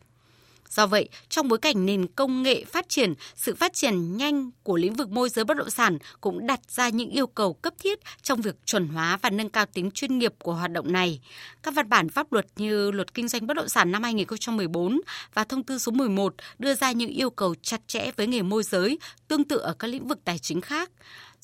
Do 0.75 0.87
vậy, 0.87 1.09
trong 1.29 1.49
bối 1.49 1.59
cảnh 1.59 1.87
nền 1.87 2.07
công 2.07 2.43
nghệ 2.43 2.65
phát 2.65 2.89
triển, 2.89 3.15
sự 3.37 3.55
phát 3.55 3.73
triển 3.73 4.17
nhanh 4.17 4.51
của 4.63 4.77
lĩnh 4.77 4.95
vực 4.95 5.11
môi 5.11 5.29
giới 5.29 5.45
bất 5.45 5.57
động 5.57 5.71
sản 5.71 5.99
cũng 6.21 6.47
đặt 6.47 6.61
ra 6.69 6.89
những 6.89 7.11
yêu 7.11 7.27
cầu 7.27 7.53
cấp 7.53 7.75
thiết 7.79 7.99
trong 8.23 8.41
việc 8.41 8.57
chuẩn 8.67 8.89
hóa 8.89 9.19
và 9.23 9.31
nâng 9.31 9.49
cao 9.49 9.67
tính 9.67 9.91
chuyên 9.91 10.19
nghiệp 10.19 10.35
của 10.43 10.55
hoạt 10.55 10.71
động 10.71 10.93
này. 10.93 11.21
Các 11.63 11.75
văn 11.75 11.89
bản 11.89 12.09
pháp 12.09 12.33
luật 12.33 12.47
như 12.57 12.91
Luật 12.91 13.15
Kinh 13.15 13.29
doanh 13.29 13.47
bất 13.47 13.55
động 13.55 13.69
sản 13.69 13.93
năm 13.93 14.03
2014 14.03 15.01
và 15.35 15.45
Thông 15.45 15.63
tư 15.63 15.79
số 15.79 15.93
11 15.93 16.35
đưa 16.59 16.75
ra 16.75 16.93
những 16.93 17.11
yêu 17.11 17.31
cầu 17.31 17.55
chặt 17.63 17.81
chẽ 17.87 18.11
với 18.17 18.27
nghề 18.27 18.43
môi 18.43 18.63
giới, 18.63 18.99
tương 19.29 19.45
tự 19.45 19.57
ở 19.57 19.75
các 19.75 19.89
lĩnh 19.89 20.09
vực 20.09 20.19
tài 20.25 20.39
chính 20.39 20.61
khác. 20.61 20.91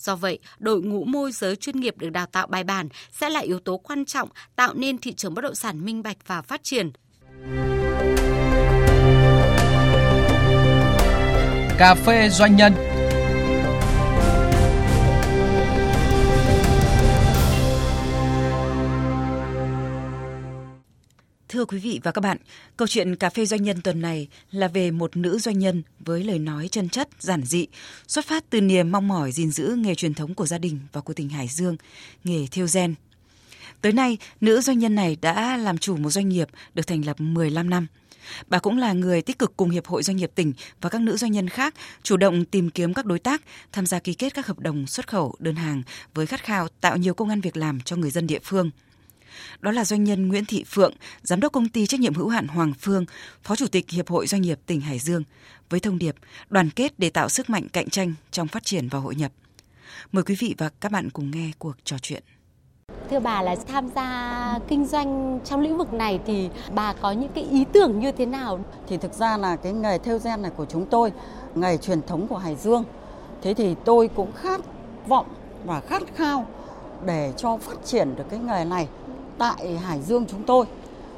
Do 0.00 0.16
vậy, 0.16 0.38
đội 0.58 0.82
ngũ 0.82 1.04
môi 1.04 1.32
giới 1.32 1.56
chuyên 1.56 1.80
nghiệp 1.80 1.98
được 1.98 2.10
đào 2.10 2.26
tạo 2.26 2.46
bài 2.46 2.64
bản 2.64 2.88
sẽ 3.12 3.28
là 3.28 3.40
yếu 3.40 3.58
tố 3.58 3.76
quan 3.76 4.04
trọng 4.04 4.28
tạo 4.56 4.74
nên 4.74 4.98
thị 4.98 5.12
trường 5.12 5.34
bất 5.34 5.42
động 5.42 5.54
sản 5.54 5.84
minh 5.84 6.02
bạch 6.02 6.16
và 6.26 6.42
phát 6.42 6.62
triển. 6.62 6.90
Cà 11.78 11.94
phê 11.94 12.28
doanh 12.28 12.56
nhân 12.56 12.72
Thưa 21.52 21.64
quý 21.64 21.78
vị 21.78 22.00
và 22.02 22.12
các 22.12 22.20
bạn, 22.20 22.36
câu 22.76 22.88
chuyện 22.88 23.16
cà 23.16 23.30
phê 23.30 23.46
doanh 23.46 23.62
nhân 23.62 23.82
tuần 23.82 24.02
này 24.02 24.28
là 24.52 24.68
về 24.68 24.90
một 24.90 25.16
nữ 25.16 25.38
doanh 25.38 25.58
nhân 25.58 25.82
với 26.00 26.24
lời 26.24 26.38
nói 26.38 26.68
chân 26.68 26.88
chất, 26.88 27.08
giản 27.18 27.42
dị, 27.44 27.66
xuất 28.08 28.26
phát 28.26 28.44
từ 28.50 28.60
niềm 28.60 28.92
mong 28.92 29.08
mỏi 29.08 29.32
gìn 29.32 29.50
giữ 29.50 29.74
nghề 29.78 29.94
truyền 29.94 30.14
thống 30.14 30.34
của 30.34 30.46
gia 30.46 30.58
đình 30.58 30.78
và 30.92 31.00
của 31.00 31.12
tỉnh 31.12 31.28
Hải 31.28 31.48
Dương, 31.48 31.76
nghề 32.24 32.46
thêu 32.50 32.66
gen. 32.74 32.94
Tới 33.80 33.92
nay, 33.92 34.18
nữ 34.40 34.60
doanh 34.60 34.78
nhân 34.78 34.94
này 34.94 35.16
đã 35.20 35.56
làm 35.56 35.78
chủ 35.78 35.96
một 35.96 36.10
doanh 36.10 36.28
nghiệp 36.28 36.48
được 36.74 36.86
thành 36.86 37.04
lập 37.04 37.20
15 37.20 37.70
năm. 37.70 37.86
Bà 38.48 38.58
cũng 38.58 38.78
là 38.78 38.92
người 38.92 39.22
tích 39.22 39.38
cực 39.38 39.56
cùng 39.56 39.70
Hiệp 39.70 39.86
hội 39.86 40.02
Doanh 40.02 40.16
nghiệp 40.16 40.30
tỉnh 40.34 40.52
và 40.80 40.90
các 40.90 41.00
nữ 41.00 41.16
doanh 41.16 41.32
nhân 41.32 41.48
khác 41.48 41.74
chủ 42.02 42.16
động 42.16 42.44
tìm 42.44 42.70
kiếm 42.70 42.94
các 42.94 43.06
đối 43.06 43.18
tác, 43.18 43.42
tham 43.72 43.86
gia 43.86 43.98
ký 43.98 44.14
kết 44.14 44.34
các 44.34 44.46
hợp 44.46 44.58
đồng 44.58 44.86
xuất 44.86 45.08
khẩu 45.08 45.34
đơn 45.38 45.54
hàng 45.54 45.82
với 46.14 46.26
khát 46.26 46.44
khao 46.44 46.68
tạo 46.80 46.96
nhiều 46.96 47.14
công 47.14 47.28
an 47.28 47.40
việc 47.40 47.56
làm 47.56 47.80
cho 47.80 47.96
người 47.96 48.10
dân 48.10 48.26
địa 48.26 48.40
phương– 48.42 48.70
đó 49.60 49.70
là 49.70 49.84
doanh 49.84 50.04
nhân 50.04 50.28
Nguyễn 50.28 50.44
Thị 50.44 50.64
Phượng, 50.64 50.92
giám 51.22 51.40
đốc 51.40 51.52
công 51.52 51.68
ty 51.68 51.86
trách 51.86 52.00
nhiệm 52.00 52.14
hữu 52.14 52.28
hạn 52.28 52.48
Hoàng 52.48 52.72
Phương, 52.80 53.04
phó 53.42 53.56
chủ 53.56 53.66
tịch 53.66 53.90
Hiệp 53.90 54.08
hội 54.08 54.26
Doanh 54.26 54.42
nghiệp 54.42 54.58
tỉnh 54.66 54.80
Hải 54.80 54.98
Dương, 54.98 55.22
với 55.70 55.80
thông 55.80 55.98
điệp 55.98 56.14
đoàn 56.48 56.70
kết 56.70 56.98
để 56.98 57.10
tạo 57.10 57.28
sức 57.28 57.50
mạnh 57.50 57.68
cạnh 57.72 57.90
tranh 57.90 58.14
trong 58.30 58.48
phát 58.48 58.64
triển 58.64 58.88
và 58.88 58.98
hội 58.98 59.14
nhập. 59.14 59.32
Mời 60.12 60.24
quý 60.24 60.36
vị 60.38 60.54
và 60.58 60.70
các 60.80 60.92
bạn 60.92 61.10
cùng 61.10 61.30
nghe 61.30 61.50
cuộc 61.58 61.76
trò 61.84 61.98
chuyện. 61.98 62.22
Thưa 63.10 63.20
bà 63.20 63.42
là 63.42 63.56
tham 63.68 63.88
gia 63.94 64.58
kinh 64.68 64.86
doanh 64.86 65.40
trong 65.44 65.60
lĩnh 65.60 65.78
vực 65.78 65.92
này 65.92 66.20
thì 66.26 66.48
bà 66.74 66.92
có 66.92 67.12
những 67.12 67.30
cái 67.34 67.44
ý 67.44 67.64
tưởng 67.72 68.00
như 68.00 68.12
thế 68.12 68.26
nào? 68.26 68.64
Thì 68.88 68.96
thực 68.96 69.14
ra 69.14 69.36
là 69.36 69.56
cái 69.56 69.72
nghề 69.72 69.98
theo 69.98 70.18
gen 70.24 70.42
này 70.42 70.50
của 70.56 70.66
chúng 70.66 70.86
tôi, 70.86 71.12
nghề 71.54 71.76
truyền 71.76 72.02
thống 72.02 72.28
của 72.28 72.38
Hải 72.38 72.56
Dương. 72.56 72.84
Thế 73.42 73.54
thì 73.54 73.74
tôi 73.84 74.08
cũng 74.08 74.32
khát 74.32 74.60
vọng 75.06 75.26
và 75.64 75.80
khát 75.80 76.02
khao 76.16 76.46
để 77.06 77.32
cho 77.36 77.56
phát 77.56 77.84
triển 77.84 78.16
được 78.16 78.24
cái 78.30 78.38
nghề 78.38 78.64
này 78.64 78.88
tại 79.40 79.76
Hải 79.76 80.00
Dương 80.00 80.26
chúng 80.26 80.42
tôi. 80.42 80.66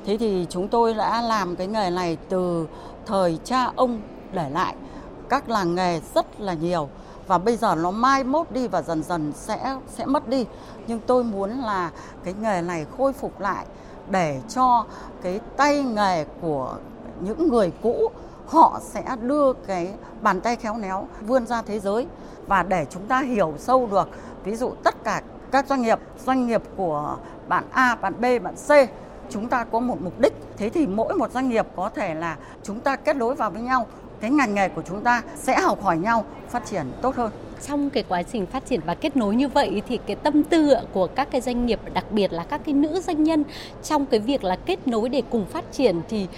Thế 0.07 0.17
thì 0.17 0.47
chúng 0.51 0.69
tôi 0.69 0.95
đã 0.95 1.23
làm 1.23 1.57
cái 1.57 1.67
nghề 1.67 1.91
này 1.91 2.17
từ 2.29 2.67
thời 3.07 3.39
cha 3.45 3.71
ông 3.77 4.01
để 4.33 4.51
lại 4.51 4.75
các 5.29 5.49
làng 5.49 5.75
nghề 5.75 6.01
rất 6.15 6.41
là 6.41 6.55
nhiều 6.55 6.89
và 7.27 7.39
bây 7.39 7.57
giờ 7.57 7.75
nó 7.75 7.91
mai 7.91 8.25
mốt 8.25 8.51
đi 8.51 8.69
và 8.69 8.83
dần 8.83 9.03
dần 9.03 9.33
sẽ 9.37 9.77
sẽ 9.89 10.07
mất 10.07 10.29
đi. 10.29 10.47
Nhưng 10.87 11.01
tôi 11.07 11.25
muốn 11.25 11.51
là 11.51 11.91
cái 12.25 12.35
nghề 12.41 12.63
này 12.63 12.87
khôi 12.99 13.13
phục 13.13 13.41
lại 13.41 13.67
để 14.11 14.41
cho 14.49 14.85
cái 15.23 15.41
tay 15.57 15.83
nghề 15.83 16.25
của 16.41 16.75
những 17.21 17.49
người 17.49 17.73
cũ, 17.83 18.11
họ 18.47 18.81
sẽ 18.83 19.05
đưa 19.21 19.53
cái 19.53 19.95
bàn 20.23 20.41
tay 20.41 20.57
khéo 20.57 20.79
léo 20.79 21.09
vươn 21.27 21.47
ra 21.47 21.63
thế 21.63 21.81
giới 21.81 22.07
và 22.47 22.63
để 22.63 22.87
chúng 22.91 23.07
ta 23.07 23.21
hiểu 23.21 23.55
sâu 23.59 23.89
được 23.91 24.09
ví 24.45 24.57
dụ 24.57 24.73
tất 24.85 25.05
cả 25.05 25.23
các 25.53 25.67
doanh 25.67 25.83
nghiệp 25.83 25.99
doanh 26.27 26.47
nghiệp 26.47 26.63
của 26.77 27.17
bạn 27.49 27.65
A, 27.73 27.95
bạn 27.95 28.15
B, 28.21 28.25
bạn 28.43 28.55
C 28.55 28.71
chúng 29.31 29.49
ta 29.49 29.65
có 29.65 29.81
một 29.81 29.97
mục 30.01 30.21
đích. 30.21 30.33
Thế 30.57 30.69
thì 30.69 30.87
mỗi 30.87 31.15
một 31.15 31.31
doanh 31.31 31.49
nghiệp 31.49 31.67
có 31.77 31.91
thể 31.95 32.15
là 32.15 32.37
chúng 32.63 32.81
ta 32.81 32.97
kết 32.97 33.17
nối 33.17 33.35
vào 33.35 33.51
với 33.51 33.63
nhau 33.63 33.87
cái 34.21 34.31
ngành 34.31 34.55
nghề 34.55 34.69
của 34.69 34.83
chúng 34.83 35.01
ta 35.01 35.23
sẽ 35.37 35.61
học 35.61 35.83
hỏi 35.83 35.99
nhau 35.99 36.25
phát 36.49 36.67
triển 36.67 36.87
tốt 37.03 37.17
hơn. 37.17 37.33
Trong 37.67 37.91
cái 37.91 38.05
quá 38.09 38.23
trình 38.23 38.47
phát 38.47 38.67
triển 38.67 38.81
và 38.87 38.95
kết 38.95 39.17
nối 39.17 39.37
như 39.37 39.49
vậy 39.49 39.83
thì 39.89 39.99
cái 40.07 40.17
tâm 40.17 40.43
tư 40.43 40.75
của 40.93 41.07
các 41.07 41.29
cái 41.31 41.41
doanh 41.41 41.67
nghiệp 41.67 41.81
đặc 41.95 42.05
biệt 42.11 42.33
là 42.33 42.45
các 42.45 42.61
cái 42.65 42.75
nữ 42.75 43.01
doanh 43.01 43.23
nhân 43.23 43.45
trong 43.83 44.07
cái 44.07 44.21
việc 44.21 44.45
là 44.45 44.57
kết 44.67 44.89
nối 44.89 45.09
để 45.09 45.23
cùng 45.31 45.47
phát 45.47 45.65
triển 45.73 46.01
thì 46.09 46.29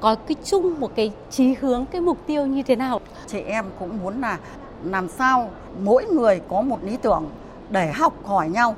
có 0.00 0.14
cái 0.14 0.36
chung 0.44 0.80
một 0.80 0.90
cái 0.94 1.12
chí 1.30 1.54
hướng 1.60 1.86
cái 1.86 2.00
mục 2.00 2.18
tiêu 2.26 2.46
như 2.46 2.62
thế 2.62 2.76
nào? 2.76 3.00
Chị 3.26 3.40
em 3.40 3.64
cũng 3.78 3.98
muốn 4.02 4.20
là 4.20 4.38
làm 4.84 5.08
sao 5.08 5.50
mỗi 5.80 6.04
người 6.04 6.40
có 6.48 6.62
một 6.62 6.84
lý 6.84 6.96
tưởng 6.96 7.24
để 7.70 7.92
học 7.92 8.12
hỏi 8.24 8.48
nhau, 8.48 8.76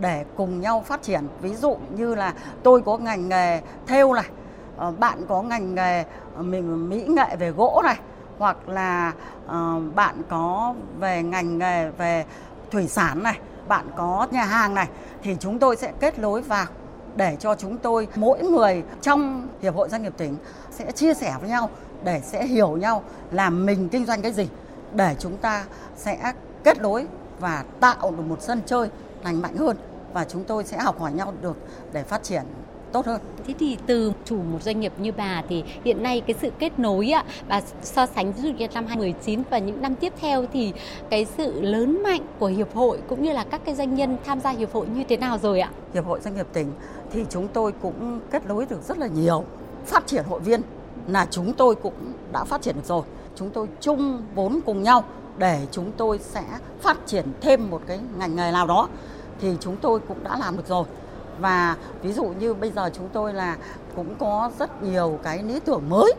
để 0.00 0.24
cùng 0.36 0.60
nhau 0.60 0.82
phát 0.86 1.02
triển. 1.02 1.28
Ví 1.40 1.54
dụ 1.54 1.76
như 1.96 2.14
là 2.14 2.34
tôi 2.62 2.82
có 2.82 2.98
ngành 2.98 3.28
nghề 3.28 3.60
thêu 3.86 4.12
này 4.12 4.26
ờ, 4.76 4.90
bạn 4.90 5.26
có 5.28 5.42
ngành 5.42 5.74
nghề 5.74 6.04
ờ, 6.36 6.42
mình 6.42 6.88
mỹ 6.88 7.04
nghệ 7.08 7.36
về 7.36 7.50
gỗ 7.50 7.82
này, 7.84 7.96
hoặc 8.38 8.68
là 8.68 9.12
ờ, 9.46 9.80
bạn 9.94 10.22
có 10.28 10.74
về 11.00 11.22
ngành 11.22 11.58
nghề 11.58 11.90
về 11.90 12.24
thủy 12.70 12.88
sản 12.88 13.22
này, 13.22 13.38
bạn 13.68 13.86
có 13.96 14.26
nhà 14.30 14.44
hàng 14.44 14.74
này, 14.74 14.88
thì 15.22 15.36
chúng 15.40 15.58
tôi 15.58 15.76
sẽ 15.76 15.92
kết 16.00 16.18
nối 16.18 16.42
vào 16.42 16.66
để 17.16 17.36
cho 17.40 17.54
chúng 17.54 17.78
tôi, 17.78 18.08
mỗi 18.16 18.42
người 18.42 18.82
trong 19.02 19.48
hiệp 19.62 19.74
hội 19.74 19.88
doanh 19.88 20.02
nghiệp 20.02 20.12
tỉnh 20.16 20.36
sẽ 20.70 20.92
chia 20.92 21.14
sẻ 21.14 21.34
với 21.40 21.48
nhau, 21.48 21.70
để 22.04 22.20
sẽ 22.24 22.46
hiểu 22.46 22.76
nhau 22.76 23.02
là 23.30 23.50
mình 23.50 23.88
kinh 23.88 24.06
doanh 24.06 24.22
cái 24.22 24.32
gì, 24.32 24.48
để 24.92 25.16
chúng 25.18 25.36
ta 25.36 25.64
sẽ 25.96 26.32
kết 26.64 26.80
nối 26.80 27.06
và 27.40 27.64
tạo 27.80 28.10
được 28.10 28.22
một 28.28 28.42
sân 28.42 28.60
chơi 28.66 28.88
lành 29.24 29.42
mạnh 29.42 29.56
hơn 29.56 29.76
và 30.12 30.24
chúng 30.24 30.44
tôi 30.44 30.64
sẽ 30.64 30.78
học 30.78 31.00
hỏi 31.00 31.12
nhau 31.12 31.34
được 31.42 31.56
để 31.92 32.02
phát 32.02 32.22
triển 32.22 32.42
tốt 32.92 33.06
hơn. 33.06 33.20
Thế 33.46 33.54
thì 33.58 33.78
từ 33.86 34.12
chủ 34.24 34.36
một 34.36 34.62
doanh 34.62 34.80
nghiệp 34.80 34.92
như 34.98 35.12
bà 35.12 35.42
thì 35.48 35.64
hiện 35.84 36.02
nay 36.02 36.20
cái 36.20 36.36
sự 36.40 36.50
kết 36.58 36.78
nối 36.78 37.10
ạ 37.10 37.24
và 37.48 37.62
so 37.82 38.06
sánh 38.06 38.32
ví 38.32 38.42
dụ 38.42 38.48
như 38.48 38.66
năm 38.74 38.86
2019 38.86 39.42
và 39.50 39.58
những 39.58 39.82
năm 39.82 39.94
tiếp 39.94 40.12
theo 40.20 40.44
thì 40.52 40.72
cái 41.10 41.26
sự 41.36 41.60
lớn 41.60 42.02
mạnh 42.02 42.20
của 42.38 42.46
hiệp 42.46 42.74
hội 42.74 42.98
cũng 43.08 43.22
như 43.22 43.32
là 43.32 43.44
các 43.50 43.60
cái 43.64 43.74
doanh 43.74 43.94
nhân 43.94 44.16
tham 44.24 44.40
gia 44.40 44.50
hiệp 44.50 44.72
hội 44.72 44.86
như 44.86 45.04
thế 45.08 45.16
nào 45.16 45.38
rồi 45.38 45.60
ạ? 45.60 45.70
Hiệp 45.94 46.06
hội 46.06 46.20
doanh 46.20 46.34
nghiệp 46.36 46.46
tỉnh 46.52 46.72
thì 47.12 47.24
chúng 47.30 47.48
tôi 47.48 47.72
cũng 47.82 48.20
kết 48.30 48.46
nối 48.46 48.66
được 48.66 48.82
rất 48.82 48.98
là 48.98 49.06
nhiều. 49.06 49.44
Phát 49.86 50.06
triển 50.06 50.24
hội 50.24 50.40
viên 50.40 50.60
là 51.08 51.26
chúng 51.30 51.52
tôi 51.52 51.74
cũng 51.74 52.12
đã 52.32 52.44
phát 52.44 52.62
triển 52.62 52.74
được 52.74 52.84
rồi. 52.84 53.02
Chúng 53.36 53.50
tôi 53.50 53.66
chung 53.80 54.22
vốn 54.34 54.60
cùng 54.66 54.82
nhau 54.82 55.04
để 55.38 55.66
chúng 55.70 55.92
tôi 55.96 56.18
sẽ 56.18 56.44
phát 56.80 56.96
triển 57.06 57.24
thêm 57.40 57.70
một 57.70 57.80
cái 57.86 58.00
ngành 58.18 58.36
nghề 58.36 58.52
nào 58.52 58.66
đó 58.66 58.88
thì 59.40 59.56
chúng 59.60 59.76
tôi 59.76 60.00
cũng 60.08 60.24
đã 60.24 60.36
làm 60.38 60.56
được 60.56 60.66
rồi. 60.68 60.84
Và 61.40 61.76
ví 62.02 62.12
dụ 62.12 62.24
như 62.24 62.54
bây 62.54 62.70
giờ 62.70 62.90
chúng 62.92 63.08
tôi 63.12 63.34
là 63.34 63.56
cũng 63.96 64.14
có 64.18 64.50
rất 64.58 64.82
nhiều 64.82 65.18
cái 65.22 65.42
lý 65.42 65.60
tưởng 65.60 65.82
mới 65.88 66.12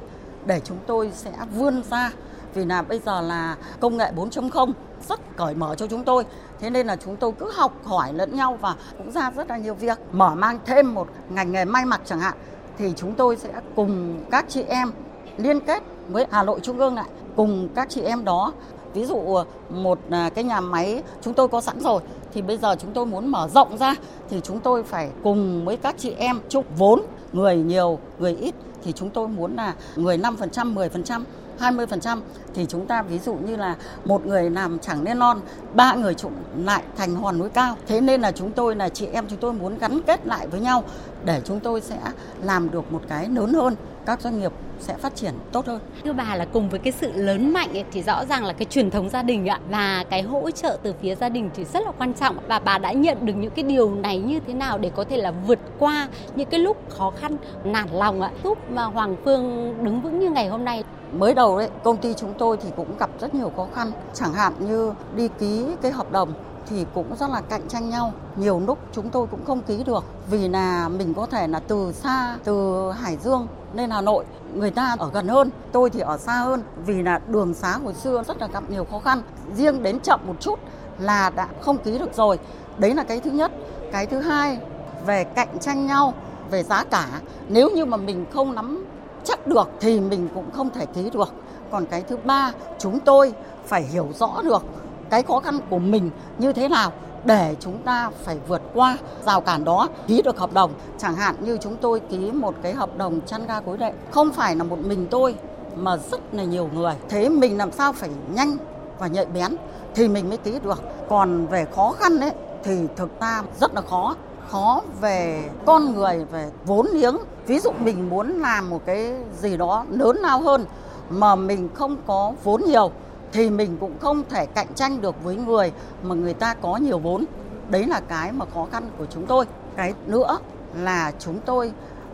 để 0.45 0.61
chúng 0.63 0.77
tôi 0.87 1.11
sẽ 1.15 1.31
vươn 1.55 1.83
ra. 1.89 2.11
Vì 2.53 2.65
là 2.65 2.81
bây 2.81 2.99
giờ 3.05 3.21
là 3.21 3.55
công 3.79 3.97
nghệ 3.97 4.11
4.0 4.15 4.71
rất 5.09 5.19
cởi 5.37 5.55
mở 5.55 5.75
cho 5.75 5.87
chúng 5.87 6.03
tôi. 6.03 6.25
Thế 6.59 6.69
nên 6.69 6.87
là 6.87 6.95
chúng 6.95 7.15
tôi 7.15 7.31
cứ 7.39 7.51
học 7.55 7.73
hỏi 7.83 8.13
lẫn 8.13 8.35
nhau 8.35 8.57
và 8.61 8.75
cũng 8.97 9.11
ra 9.11 9.31
rất 9.31 9.49
là 9.49 9.57
nhiều 9.57 9.73
việc. 9.73 9.97
Mở 10.11 10.35
mang 10.35 10.59
thêm 10.65 10.93
một 10.93 11.07
ngành 11.29 11.51
nghề 11.51 11.65
may 11.65 11.85
mặc 11.85 12.01
chẳng 12.05 12.19
hạn, 12.19 12.33
thì 12.77 12.93
chúng 12.95 13.15
tôi 13.15 13.37
sẽ 13.37 13.49
cùng 13.75 14.23
các 14.31 14.45
chị 14.49 14.63
em 14.63 14.91
liên 15.37 15.59
kết 15.59 15.83
với 16.07 16.25
Hà 16.31 16.43
Nội 16.43 16.59
Trung 16.63 16.77
ương 16.77 16.95
lại, 16.95 17.09
cùng 17.35 17.69
các 17.75 17.89
chị 17.89 18.01
em 18.01 18.25
đó 18.25 18.53
ví 18.93 19.05
dụ 19.05 19.35
ờ, 19.35 19.45
một 19.69 19.99
à, 20.09 20.29
cái 20.35 20.43
nhà 20.43 20.61
máy 20.61 21.03
chúng 21.21 21.33
tôi 21.33 21.47
có 21.47 21.61
sẵn 21.61 21.79
rồi 21.79 22.01
thì 22.33 22.41
bây 22.41 22.57
giờ 22.57 22.75
chúng 22.79 22.91
tôi 22.93 23.05
muốn 23.05 23.27
mở 23.27 23.47
rộng 23.47 23.77
ra 23.77 23.95
thì 24.29 24.41
chúng 24.43 24.59
tôi 24.59 24.83
phải 24.83 25.09
cùng 25.23 25.65
với 25.65 25.77
các 25.77 25.95
chị 25.97 26.13
em 26.17 26.39
chúc 26.49 26.65
vốn 26.77 27.01
người 27.33 27.57
nhiều 27.57 27.99
người 28.19 28.35
ít 28.35 28.55
thì 28.83 28.91
chúng 28.91 29.09
tôi 29.09 29.27
muốn 29.27 29.55
là 29.55 29.73
người 29.95 30.17
5%, 30.17 30.73
10%, 30.73 31.23
20% 31.59 32.19
thì 32.53 32.65
chúng 32.65 32.85
ta 32.85 33.01
ví 33.01 33.19
dụ 33.19 33.33
như 33.33 33.55
là 33.55 33.75
một 34.05 34.25
người 34.25 34.49
làm 34.49 34.79
chẳng 34.79 35.03
nên 35.03 35.19
non, 35.19 35.39
ba 35.73 35.93
người 35.93 36.13
trụng 36.13 36.33
lại 36.65 36.83
thành 36.97 37.15
hòn 37.15 37.39
núi 37.39 37.49
cao. 37.49 37.75
Thế 37.87 38.01
nên 38.01 38.21
là 38.21 38.31
chúng 38.31 38.51
tôi 38.51 38.75
là 38.75 38.89
chị 38.89 39.05
em 39.05 39.25
chúng 39.29 39.39
tôi 39.39 39.53
muốn 39.53 39.77
gắn 39.79 40.01
kết 40.01 40.27
lại 40.27 40.47
với 40.47 40.59
nhau 40.59 40.83
để 41.25 41.41
chúng 41.45 41.59
tôi 41.59 41.81
sẽ 41.81 41.99
làm 42.43 42.71
được 42.71 42.91
một 42.91 43.01
cái 43.07 43.29
lớn 43.29 43.53
hơn 43.53 43.75
các 44.07 44.21
doanh 44.21 44.39
nghiệp 44.39 44.51
sẽ 44.79 44.93
phát 44.93 45.15
triển 45.15 45.33
tốt 45.51 45.65
hơn. 45.65 45.79
Thưa 46.03 46.13
bà 46.13 46.35
là 46.35 46.45
cùng 46.45 46.69
với 46.69 46.79
cái 46.79 46.93
sự 46.93 47.11
lớn 47.15 47.53
mạnh 47.53 47.69
ấy, 47.73 47.85
thì 47.91 48.03
rõ 48.03 48.25
ràng 48.25 48.45
là 48.45 48.53
cái 48.53 48.65
truyền 48.65 48.91
thống 48.91 49.09
gia 49.09 49.23
đình 49.23 49.47
ạ 49.47 49.59
và 49.69 50.03
cái 50.09 50.21
hỗ 50.21 50.51
trợ 50.51 50.77
từ 50.83 50.93
phía 51.01 51.15
gia 51.15 51.29
đình 51.29 51.49
thì 51.55 51.65
rất 51.65 51.83
là 51.85 51.91
quan 51.97 52.13
trọng 52.13 52.35
và 52.47 52.59
bà 52.59 52.77
đã 52.77 52.91
nhận 52.91 53.25
được 53.25 53.33
những 53.33 53.51
cái 53.51 53.63
điều 53.63 53.95
này 53.95 54.19
như 54.19 54.39
thế 54.47 54.53
nào 54.53 54.77
để 54.77 54.91
có 54.95 55.03
thể 55.03 55.17
là 55.17 55.31
vượt 55.47 55.59
qua 55.79 56.07
những 56.35 56.49
cái 56.49 56.59
lúc 56.59 56.77
khó 56.89 57.11
khăn 57.19 57.37
nản 57.63 57.87
lòng 57.91 58.21
ạ 58.21 58.31
giúp 58.43 58.57
mà 58.69 58.83
Hoàng 58.83 59.15
Phương 59.25 59.75
đứng 59.83 60.01
vững 60.01 60.19
như 60.19 60.29
ngày 60.29 60.47
hôm 60.47 60.65
nay. 60.65 60.83
Mới 61.11 61.33
đầu 61.33 61.57
đấy 61.57 61.69
công 61.83 61.97
ty 61.97 62.13
chúng 62.13 62.33
tôi 62.37 62.57
thì 62.63 62.69
cũng 62.75 62.97
gặp 62.99 63.09
rất 63.19 63.35
nhiều 63.35 63.51
khó 63.55 63.67
khăn 63.75 63.91
chẳng 64.13 64.33
hạn 64.33 64.53
như 64.59 64.93
đi 65.15 65.29
ký 65.39 65.65
cái 65.81 65.91
hợp 65.91 66.11
đồng 66.11 66.33
thì 66.69 66.85
cũng 66.93 67.15
rất 67.19 67.29
là 67.29 67.41
cạnh 67.41 67.67
tranh 67.67 67.89
nhau. 67.89 68.13
Nhiều 68.35 68.61
lúc 68.67 68.77
chúng 68.91 69.09
tôi 69.09 69.27
cũng 69.31 69.45
không 69.45 69.61
ký 69.61 69.83
được 69.83 70.03
vì 70.29 70.47
là 70.47 70.89
mình 70.89 71.13
có 71.13 71.25
thể 71.25 71.47
là 71.47 71.59
từ 71.59 71.91
xa, 71.91 72.37
từ 72.43 72.91
Hải 72.91 73.17
Dương 73.17 73.47
lên 73.73 73.89
Hà 73.89 74.01
Nội, 74.01 74.25
người 74.53 74.71
ta 74.71 74.95
ở 74.99 75.09
gần 75.13 75.27
hơn, 75.27 75.49
tôi 75.71 75.89
thì 75.89 75.99
ở 75.99 76.17
xa 76.17 76.33
hơn 76.33 76.63
vì 76.85 77.01
là 77.01 77.19
đường 77.27 77.53
xá 77.53 77.77
hồi 77.77 77.93
xưa 77.93 78.23
rất 78.27 78.41
là 78.41 78.47
gặp 78.47 78.63
nhiều 78.69 78.85
khó 78.91 78.99
khăn. 78.99 79.21
Riêng 79.55 79.83
đến 79.83 79.99
chậm 79.99 80.19
một 80.27 80.35
chút 80.39 80.59
là 80.99 81.29
đã 81.29 81.47
không 81.61 81.77
ký 81.77 81.97
được 81.97 82.13
rồi. 82.13 82.39
Đấy 82.77 82.95
là 82.95 83.03
cái 83.03 83.19
thứ 83.19 83.31
nhất. 83.31 83.51
Cái 83.91 84.05
thứ 84.05 84.19
hai 84.19 84.59
về 85.05 85.23
cạnh 85.23 85.59
tranh 85.59 85.85
nhau 85.85 86.13
về 86.51 86.63
giá 86.63 86.83
cả, 86.83 87.07
nếu 87.47 87.69
như 87.69 87.85
mà 87.85 87.97
mình 87.97 88.25
không 88.33 88.55
nắm 88.55 88.85
chắc 89.23 89.47
được 89.47 89.69
thì 89.79 89.99
mình 89.99 90.29
cũng 90.35 90.51
không 90.51 90.69
thể 90.69 90.85
ký 90.85 91.09
được. 91.09 91.33
Còn 91.71 91.85
cái 91.85 92.01
thứ 92.01 92.17
ba, 92.17 92.51
chúng 92.79 92.99
tôi 92.99 93.33
phải 93.65 93.83
hiểu 93.83 94.07
rõ 94.19 94.41
được 94.43 94.63
cái 95.09 95.23
khó 95.23 95.39
khăn 95.39 95.59
của 95.69 95.79
mình 95.79 96.09
như 96.37 96.53
thế 96.53 96.69
nào 96.69 96.91
để 97.25 97.55
chúng 97.59 97.77
ta 97.77 98.09
phải 98.23 98.37
vượt 98.47 98.61
qua 98.73 98.97
rào 99.25 99.41
cản 99.41 99.63
đó, 99.63 99.87
ký 100.07 100.21
được 100.21 100.37
hợp 100.37 100.53
đồng. 100.53 100.71
Chẳng 100.97 101.15
hạn 101.15 101.35
như 101.39 101.57
chúng 101.61 101.75
tôi 101.75 101.99
ký 101.99 102.31
một 102.31 102.55
cái 102.61 102.73
hợp 102.73 102.97
đồng 102.97 103.21
chăn 103.21 103.47
ga 103.47 103.61
gối 103.61 103.77
đệm, 103.77 103.93
không 104.11 104.31
phải 104.31 104.55
là 104.55 104.63
một 104.63 104.79
mình 104.79 105.07
tôi 105.11 105.35
mà 105.75 105.97
rất 106.11 106.19
là 106.31 106.43
nhiều 106.43 106.69
người. 106.73 106.93
Thế 107.09 107.29
mình 107.29 107.57
làm 107.57 107.71
sao 107.71 107.93
phải 107.93 108.09
nhanh 108.33 108.57
và 108.99 109.07
nhạy 109.07 109.25
bén 109.25 109.55
thì 109.95 110.07
mình 110.07 110.29
mới 110.29 110.37
ký 110.37 110.59
được. 110.63 110.81
Còn 111.09 111.47
về 111.47 111.65
khó 111.75 111.91
khăn 111.99 112.19
đấy 112.19 112.31
thì 112.63 112.87
thực 112.95 113.21
ra 113.21 113.43
rất 113.59 113.73
là 113.73 113.81
khó. 113.81 114.15
Khó 114.47 114.81
về 115.01 115.49
con 115.65 115.93
người, 115.93 116.25
về 116.31 116.49
vốn 116.65 116.87
liếng. 116.93 117.17
Ví 117.47 117.59
dụ 117.59 117.71
mình 117.79 118.09
muốn 118.09 118.39
làm 118.39 118.69
một 118.69 118.81
cái 118.85 119.13
gì 119.41 119.57
đó 119.57 119.85
lớn 119.89 120.17
lao 120.17 120.41
hơn 120.41 120.65
mà 121.09 121.35
mình 121.35 121.69
không 121.73 121.97
có 122.07 122.33
vốn 122.43 122.61
nhiều 122.65 122.91
thì 123.33 123.49
mình 123.49 123.77
cũng 123.79 123.99
không 123.99 124.23
thể 124.29 124.45
cạnh 124.45 124.67
tranh 124.75 125.01
được 125.01 125.23
với 125.23 125.35
người 125.35 125.71
mà 126.03 126.15
người 126.15 126.33
ta 126.33 126.53
có 126.53 126.77
nhiều 126.77 126.99
vốn. 126.99 127.25
Đấy 127.69 127.85
là 127.85 128.01
cái 128.07 128.31
mà 128.31 128.45
khó 128.53 128.67
khăn 128.71 128.89
của 128.97 129.05
chúng 129.05 129.25
tôi. 129.25 129.45
Cái 129.75 129.93
nữa 130.05 130.37
là 130.75 131.11
chúng 131.19 131.39
tôi 131.45 131.71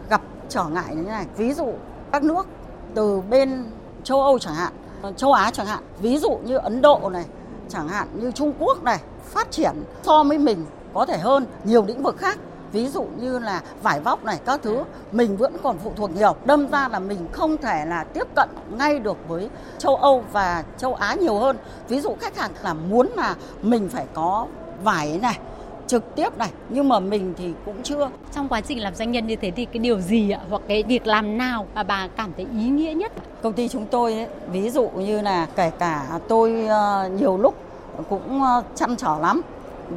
gặp 0.09 0.21
trở 0.49 0.63
ngại 0.63 0.95
như 0.95 1.03
thế 1.03 1.09
này. 1.09 1.25
Ví 1.37 1.53
dụ 1.53 1.73
các 2.11 2.23
nước 2.23 2.47
từ 2.95 3.21
bên 3.29 3.65
châu 4.03 4.21
Âu 4.21 4.39
chẳng 4.39 4.55
hạn, 4.55 4.73
châu 5.15 5.33
Á 5.33 5.51
chẳng 5.53 5.65
hạn, 5.65 5.83
ví 5.99 6.17
dụ 6.17 6.39
như 6.43 6.57
Ấn 6.57 6.81
Độ 6.81 7.09
này, 7.13 7.25
chẳng 7.69 7.87
hạn 7.87 8.07
như 8.13 8.31
Trung 8.31 8.53
Quốc 8.59 8.83
này, 8.83 8.99
phát 9.25 9.51
triển 9.51 9.83
so 10.03 10.23
với 10.23 10.37
mình 10.37 10.65
có 10.93 11.05
thể 11.05 11.17
hơn 11.17 11.45
nhiều 11.63 11.85
lĩnh 11.85 12.03
vực 12.03 12.17
khác 12.17 12.37
ví 12.73 12.87
dụ 12.87 13.05
như 13.19 13.39
là 13.39 13.61
vải 13.83 13.99
vóc 13.99 14.23
này 14.23 14.39
các 14.45 14.59
thứ 14.63 14.83
mình 15.11 15.37
vẫn 15.37 15.53
còn 15.63 15.77
phụ 15.83 15.91
thuộc 15.95 16.15
nhiều. 16.15 16.35
Đâm 16.45 16.67
ra 16.67 16.87
là 16.87 16.99
mình 16.99 17.27
không 17.31 17.57
thể 17.57 17.85
là 17.85 18.03
tiếp 18.03 18.27
cận 18.35 18.49
ngay 18.77 18.99
được 18.99 19.17
với 19.27 19.49
châu 19.77 19.95
Âu 19.95 20.23
và 20.31 20.63
châu 20.77 20.93
Á 20.93 21.15
nhiều 21.15 21.35
hơn. 21.35 21.57
Ví 21.87 22.01
dụ 22.01 22.15
khách 22.19 22.37
hàng 22.37 22.51
là 22.63 22.73
muốn 22.73 23.09
là 23.15 23.35
mình 23.61 23.89
phải 23.89 24.05
có 24.13 24.47
vải 24.83 25.19
này 25.21 25.39
trực 25.87 26.15
tiếp 26.15 26.37
này 26.37 26.49
nhưng 26.69 26.89
mà 26.89 26.99
mình 26.99 27.33
thì 27.37 27.53
cũng 27.65 27.83
chưa. 27.83 28.09
Trong 28.31 28.47
quá 28.47 28.61
trình 28.61 28.81
làm 28.81 28.95
doanh 28.95 29.11
nhân 29.11 29.27
như 29.27 29.35
thế 29.35 29.51
thì 29.51 29.65
cái 29.65 29.79
điều 29.79 29.99
gì 29.99 30.31
ạ? 30.31 30.39
Hoặc 30.49 30.61
cái 30.67 30.83
việc 30.83 31.07
làm 31.07 31.37
nào 31.37 31.67
mà 31.75 31.83
bà 31.83 32.07
cảm 32.07 32.33
thấy 32.37 32.47
ý 32.53 32.69
nghĩa 32.69 32.93
nhất? 32.93 33.11
Công 33.41 33.53
ty 33.53 33.67
chúng 33.67 33.85
tôi 33.85 34.13
ấy, 34.13 34.27
ví 34.51 34.69
dụ 34.69 34.89
như 34.89 35.21
là 35.21 35.47
kể 35.55 35.71
cả 35.79 36.19
tôi 36.27 36.65
uh, 36.65 37.21
nhiều 37.21 37.37
lúc 37.37 37.55
cũng 38.09 38.41
uh, 38.41 38.65
chăn 38.75 38.95
trở 38.95 39.17
lắm 39.21 39.41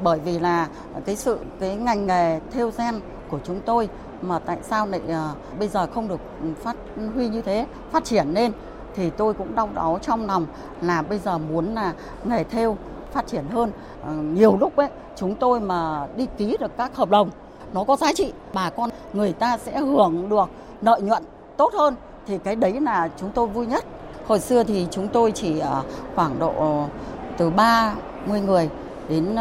bởi 0.03 0.19
vì 0.19 0.39
là 0.39 0.69
cái 1.05 1.17
sự 1.17 1.39
cái 1.61 1.77
ngành 1.77 2.07
nghề 2.07 2.41
theo 2.53 2.71
gen 2.79 3.01
của 3.31 3.39
chúng 3.45 3.61
tôi 3.61 3.89
mà 4.23 4.39
tại 4.39 4.59
sao 4.63 4.87
lại 4.87 5.01
uh, 5.09 5.59
bây 5.59 5.69
giờ 5.69 5.87
không 5.95 6.09
được 6.09 6.21
phát 6.63 6.77
huy 7.15 7.29
như 7.29 7.43
thế 7.43 7.67
phát 7.91 8.05
triển 8.05 8.27
lên 8.35 8.53
thì 8.95 9.11
tôi 9.11 9.35
cũng 9.35 9.55
đau 9.55 9.69
đáu 9.75 9.99
trong 10.03 10.27
lòng 10.27 10.47
là 10.83 11.03
bây 11.03 11.19
giờ 11.19 11.39
muốn 11.39 11.75
là 11.75 11.93
nghề 12.25 12.45
theo 12.45 12.77
phát 13.13 13.27
triển 13.27 13.45
hơn. 13.51 13.71
Uh, 14.03 14.09
nhiều 14.39 14.57
lúc 14.61 14.77
ấy 14.77 14.89
chúng 15.17 15.35
tôi 15.35 15.61
mà 15.61 16.07
đi 16.17 16.27
ký 16.39 16.57
được 16.61 16.77
các 16.77 16.97
hợp 16.97 17.11
đồng 17.11 17.31
nó 17.73 17.85
có 17.85 17.97
giá 17.97 18.13
trị 18.13 18.33
bà 18.55 18.71
con 18.71 18.91
người 19.13 19.33
ta 19.33 19.59
sẽ 19.59 19.79
hưởng 19.81 20.29
được 20.29 20.49
lợi 20.83 21.01
nhuận 21.01 21.23
tốt 21.57 21.73
hơn 21.75 21.95
thì 22.27 22.39
cái 22.39 22.57
đấy 22.57 22.81
là 22.81 23.09
chúng 23.17 23.31
tôi 23.35 23.47
vui 23.47 23.67
nhất. 23.67 23.85
Hồi 24.27 24.41
xưa 24.41 24.63
thì 24.63 24.87
chúng 24.91 25.09
tôi 25.09 25.33
chỉ 25.33 25.61
uh, 25.61 25.87
khoảng 26.15 26.39
độ 26.39 26.85
từ 27.39 27.51
30 27.51 28.41
người 28.41 28.71
đến 29.09 29.37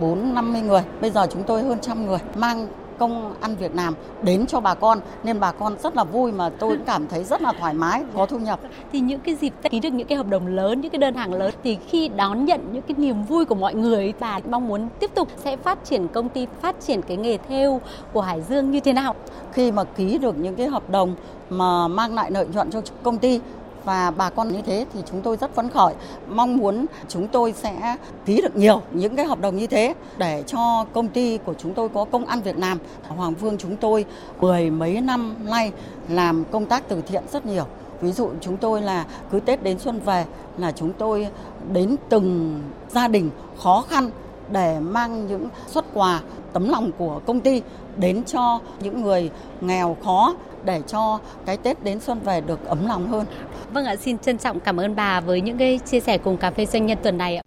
4 0.00 0.18
ờ, 0.18 0.32
50 0.32 0.60
người. 0.60 0.82
Bây 1.00 1.10
giờ 1.10 1.26
chúng 1.30 1.42
tôi 1.42 1.62
hơn 1.62 1.78
trăm 1.80 2.06
người 2.06 2.18
mang 2.34 2.68
công 2.98 3.34
ăn 3.40 3.56
việc 3.56 3.74
làm 3.74 3.94
đến 4.22 4.46
cho 4.46 4.60
bà 4.60 4.74
con 4.74 5.00
nên 5.24 5.40
bà 5.40 5.52
con 5.52 5.76
rất 5.82 5.96
là 5.96 6.04
vui 6.04 6.32
mà 6.32 6.48
tôi 6.48 6.76
cũng 6.76 6.86
cảm 6.86 7.06
thấy 7.08 7.24
rất 7.24 7.42
là 7.42 7.52
thoải 7.58 7.74
mái 7.74 8.04
có 8.14 8.26
thu 8.26 8.38
nhập 8.38 8.60
thì 8.92 9.00
những 9.00 9.20
cái 9.20 9.34
dịp 9.34 9.52
ký 9.70 9.80
được 9.80 9.92
những 9.92 10.06
cái 10.06 10.18
hợp 10.18 10.28
đồng 10.28 10.46
lớn 10.46 10.80
những 10.80 10.90
cái 10.90 10.98
đơn 10.98 11.14
hàng 11.14 11.34
lớn 11.34 11.54
thì 11.64 11.78
khi 11.88 12.08
đón 12.08 12.44
nhận 12.44 12.60
những 12.72 12.82
cái 12.82 12.94
niềm 12.98 13.24
vui 13.24 13.44
của 13.44 13.54
mọi 13.54 13.74
người 13.74 14.12
bà 14.20 14.40
mong 14.50 14.68
muốn 14.68 14.88
tiếp 15.00 15.10
tục 15.14 15.28
sẽ 15.36 15.56
phát 15.56 15.84
triển 15.84 16.08
công 16.08 16.28
ty 16.28 16.46
phát 16.60 16.80
triển 16.80 17.02
cái 17.02 17.16
nghề 17.16 17.38
theo 17.48 17.80
của 18.12 18.20
Hải 18.20 18.42
Dương 18.42 18.70
như 18.70 18.80
thế 18.80 18.92
nào 18.92 19.14
khi 19.52 19.72
mà 19.72 19.84
ký 19.84 20.18
được 20.18 20.38
những 20.38 20.54
cái 20.54 20.66
hợp 20.66 20.90
đồng 20.90 21.14
mà 21.50 21.88
mang 21.88 22.14
lại 22.14 22.30
lợi 22.30 22.46
nhuận 22.52 22.70
cho 22.70 22.80
công 23.02 23.18
ty 23.18 23.40
và 23.88 24.10
bà 24.10 24.30
con 24.30 24.48
như 24.48 24.62
thế 24.62 24.86
thì 24.94 25.00
chúng 25.10 25.22
tôi 25.22 25.36
rất 25.36 25.54
phấn 25.54 25.68
khởi. 25.70 25.94
Mong 26.28 26.56
muốn 26.56 26.86
chúng 27.08 27.28
tôi 27.28 27.52
sẽ 27.52 27.96
ký 28.26 28.40
được 28.42 28.56
nhiều 28.56 28.82
những 28.92 29.16
cái 29.16 29.26
hợp 29.26 29.40
đồng 29.40 29.56
như 29.56 29.66
thế 29.66 29.94
để 30.18 30.42
cho 30.46 30.84
công 30.92 31.08
ty 31.08 31.38
của 31.38 31.54
chúng 31.58 31.74
tôi 31.74 31.88
có 31.88 32.04
công 32.04 32.26
ăn 32.26 32.40
việc 32.40 32.58
làm 32.58 32.78
Hoàng 33.08 33.34
Phương 33.34 33.58
chúng 33.58 33.76
tôi 33.76 34.04
mười 34.40 34.70
mấy 34.70 35.00
năm 35.00 35.34
nay 35.44 35.72
làm 36.08 36.44
công 36.50 36.66
tác 36.66 36.88
từ 36.88 37.00
thiện 37.00 37.22
rất 37.32 37.46
nhiều. 37.46 37.64
Ví 38.00 38.12
dụ 38.12 38.30
chúng 38.40 38.56
tôi 38.56 38.82
là 38.82 39.04
cứ 39.30 39.40
Tết 39.40 39.62
đến 39.62 39.78
xuân 39.78 40.00
về 40.00 40.24
là 40.58 40.72
chúng 40.72 40.92
tôi 40.92 41.28
đến 41.72 41.96
từng 42.08 42.60
gia 42.88 43.08
đình 43.08 43.30
khó 43.62 43.84
khăn 43.88 44.10
để 44.50 44.80
mang 44.80 45.26
những 45.26 45.48
xuất 45.66 45.84
quà 45.94 46.20
tấm 46.52 46.68
lòng 46.68 46.90
của 46.98 47.20
công 47.26 47.40
ty 47.40 47.62
đến 47.96 48.24
cho 48.24 48.58
những 48.80 49.02
người 49.02 49.30
nghèo 49.60 49.96
khó 50.04 50.34
để 50.64 50.82
cho 50.88 51.20
cái 51.46 51.56
Tết 51.56 51.84
đến 51.84 52.00
xuân 52.00 52.20
về 52.20 52.40
được 52.40 52.64
ấm 52.64 52.86
lòng 52.86 53.08
hơn. 53.08 53.26
Vâng 53.72 53.84
ạ, 53.84 53.96
xin 53.96 54.18
trân 54.18 54.38
trọng 54.38 54.60
cảm 54.60 54.80
ơn 54.80 54.96
bà 54.96 55.20
với 55.20 55.40
những 55.40 55.58
cái 55.58 55.80
chia 55.90 56.00
sẻ 56.00 56.18
cùng 56.18 56.36
cà 56.36 56.50
phê 56.50 56.66
doanh 56.66 56.86
nhân 56.86 56.98
tuần 57.02 57.18
này 57.18 57.36
ạ. 57.36 57.42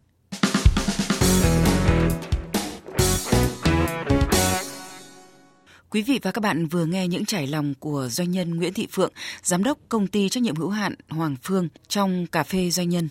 Quý 5.90 6.02
vị 6.02 6.20
và 6.24 6.32
các 6.32 6.42
bạn 6.42 6.68
vừa 6.68 6.86
nghe 6.86 7.08
những 7.08 7.26
trải 7.26 7.48
lòng 7.48 7.74
của 7.80 8.08
doanh 8.12 8.32
nhân 8.32 8.56
Nguyễn 8.56 8.74
Thị 8.74 8.88
Phượng, 8.92 9.12
giám 9.44 9.64
đốc 9.64 9.78
công 9.90 10.08
ty 10.08 10.30
trách 10.30 10.44
nhiệm 10.44 10.56
hữu 10.56 10.70
hạn 10.70 10.96
Hoàng 11.10 11.36
Phương 11.44 11.68
trong 11.88 12.28
cà 12.28 12.44
phê 12.44 12.70
doanh 12.70 12.90
nhân. 12.90 13.10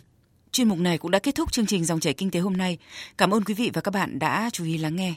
Chuyên 0.53 0.69
mục 0.69 0.79
này 0.79 0.99
cũng 0.99 1.11
đã 1.11 1.19
kết 1.19 1.35
thúc 1.35 1.53
chương 1.53 1.67
trình 1.67 1.85
dòng 1.85 2.01
chảy 2.01 2.15
kinh 2.15 2.31
tế 2.31 2.41
hôm 2.41 2.57
nay. 2.57 2.79
Cảm 3.19 3.31
ơn 3.31 3.45
quý 3.45 3.55
vị 3.55 3.71
và 3.75 3.81
các 3.81 3.95
bạn 3.95 4.19
đã 4.19 4.51
chú 4.53 4.65
ý 4.65 4.79
lắng 4.79 4.97
nghe. 4.97 5.15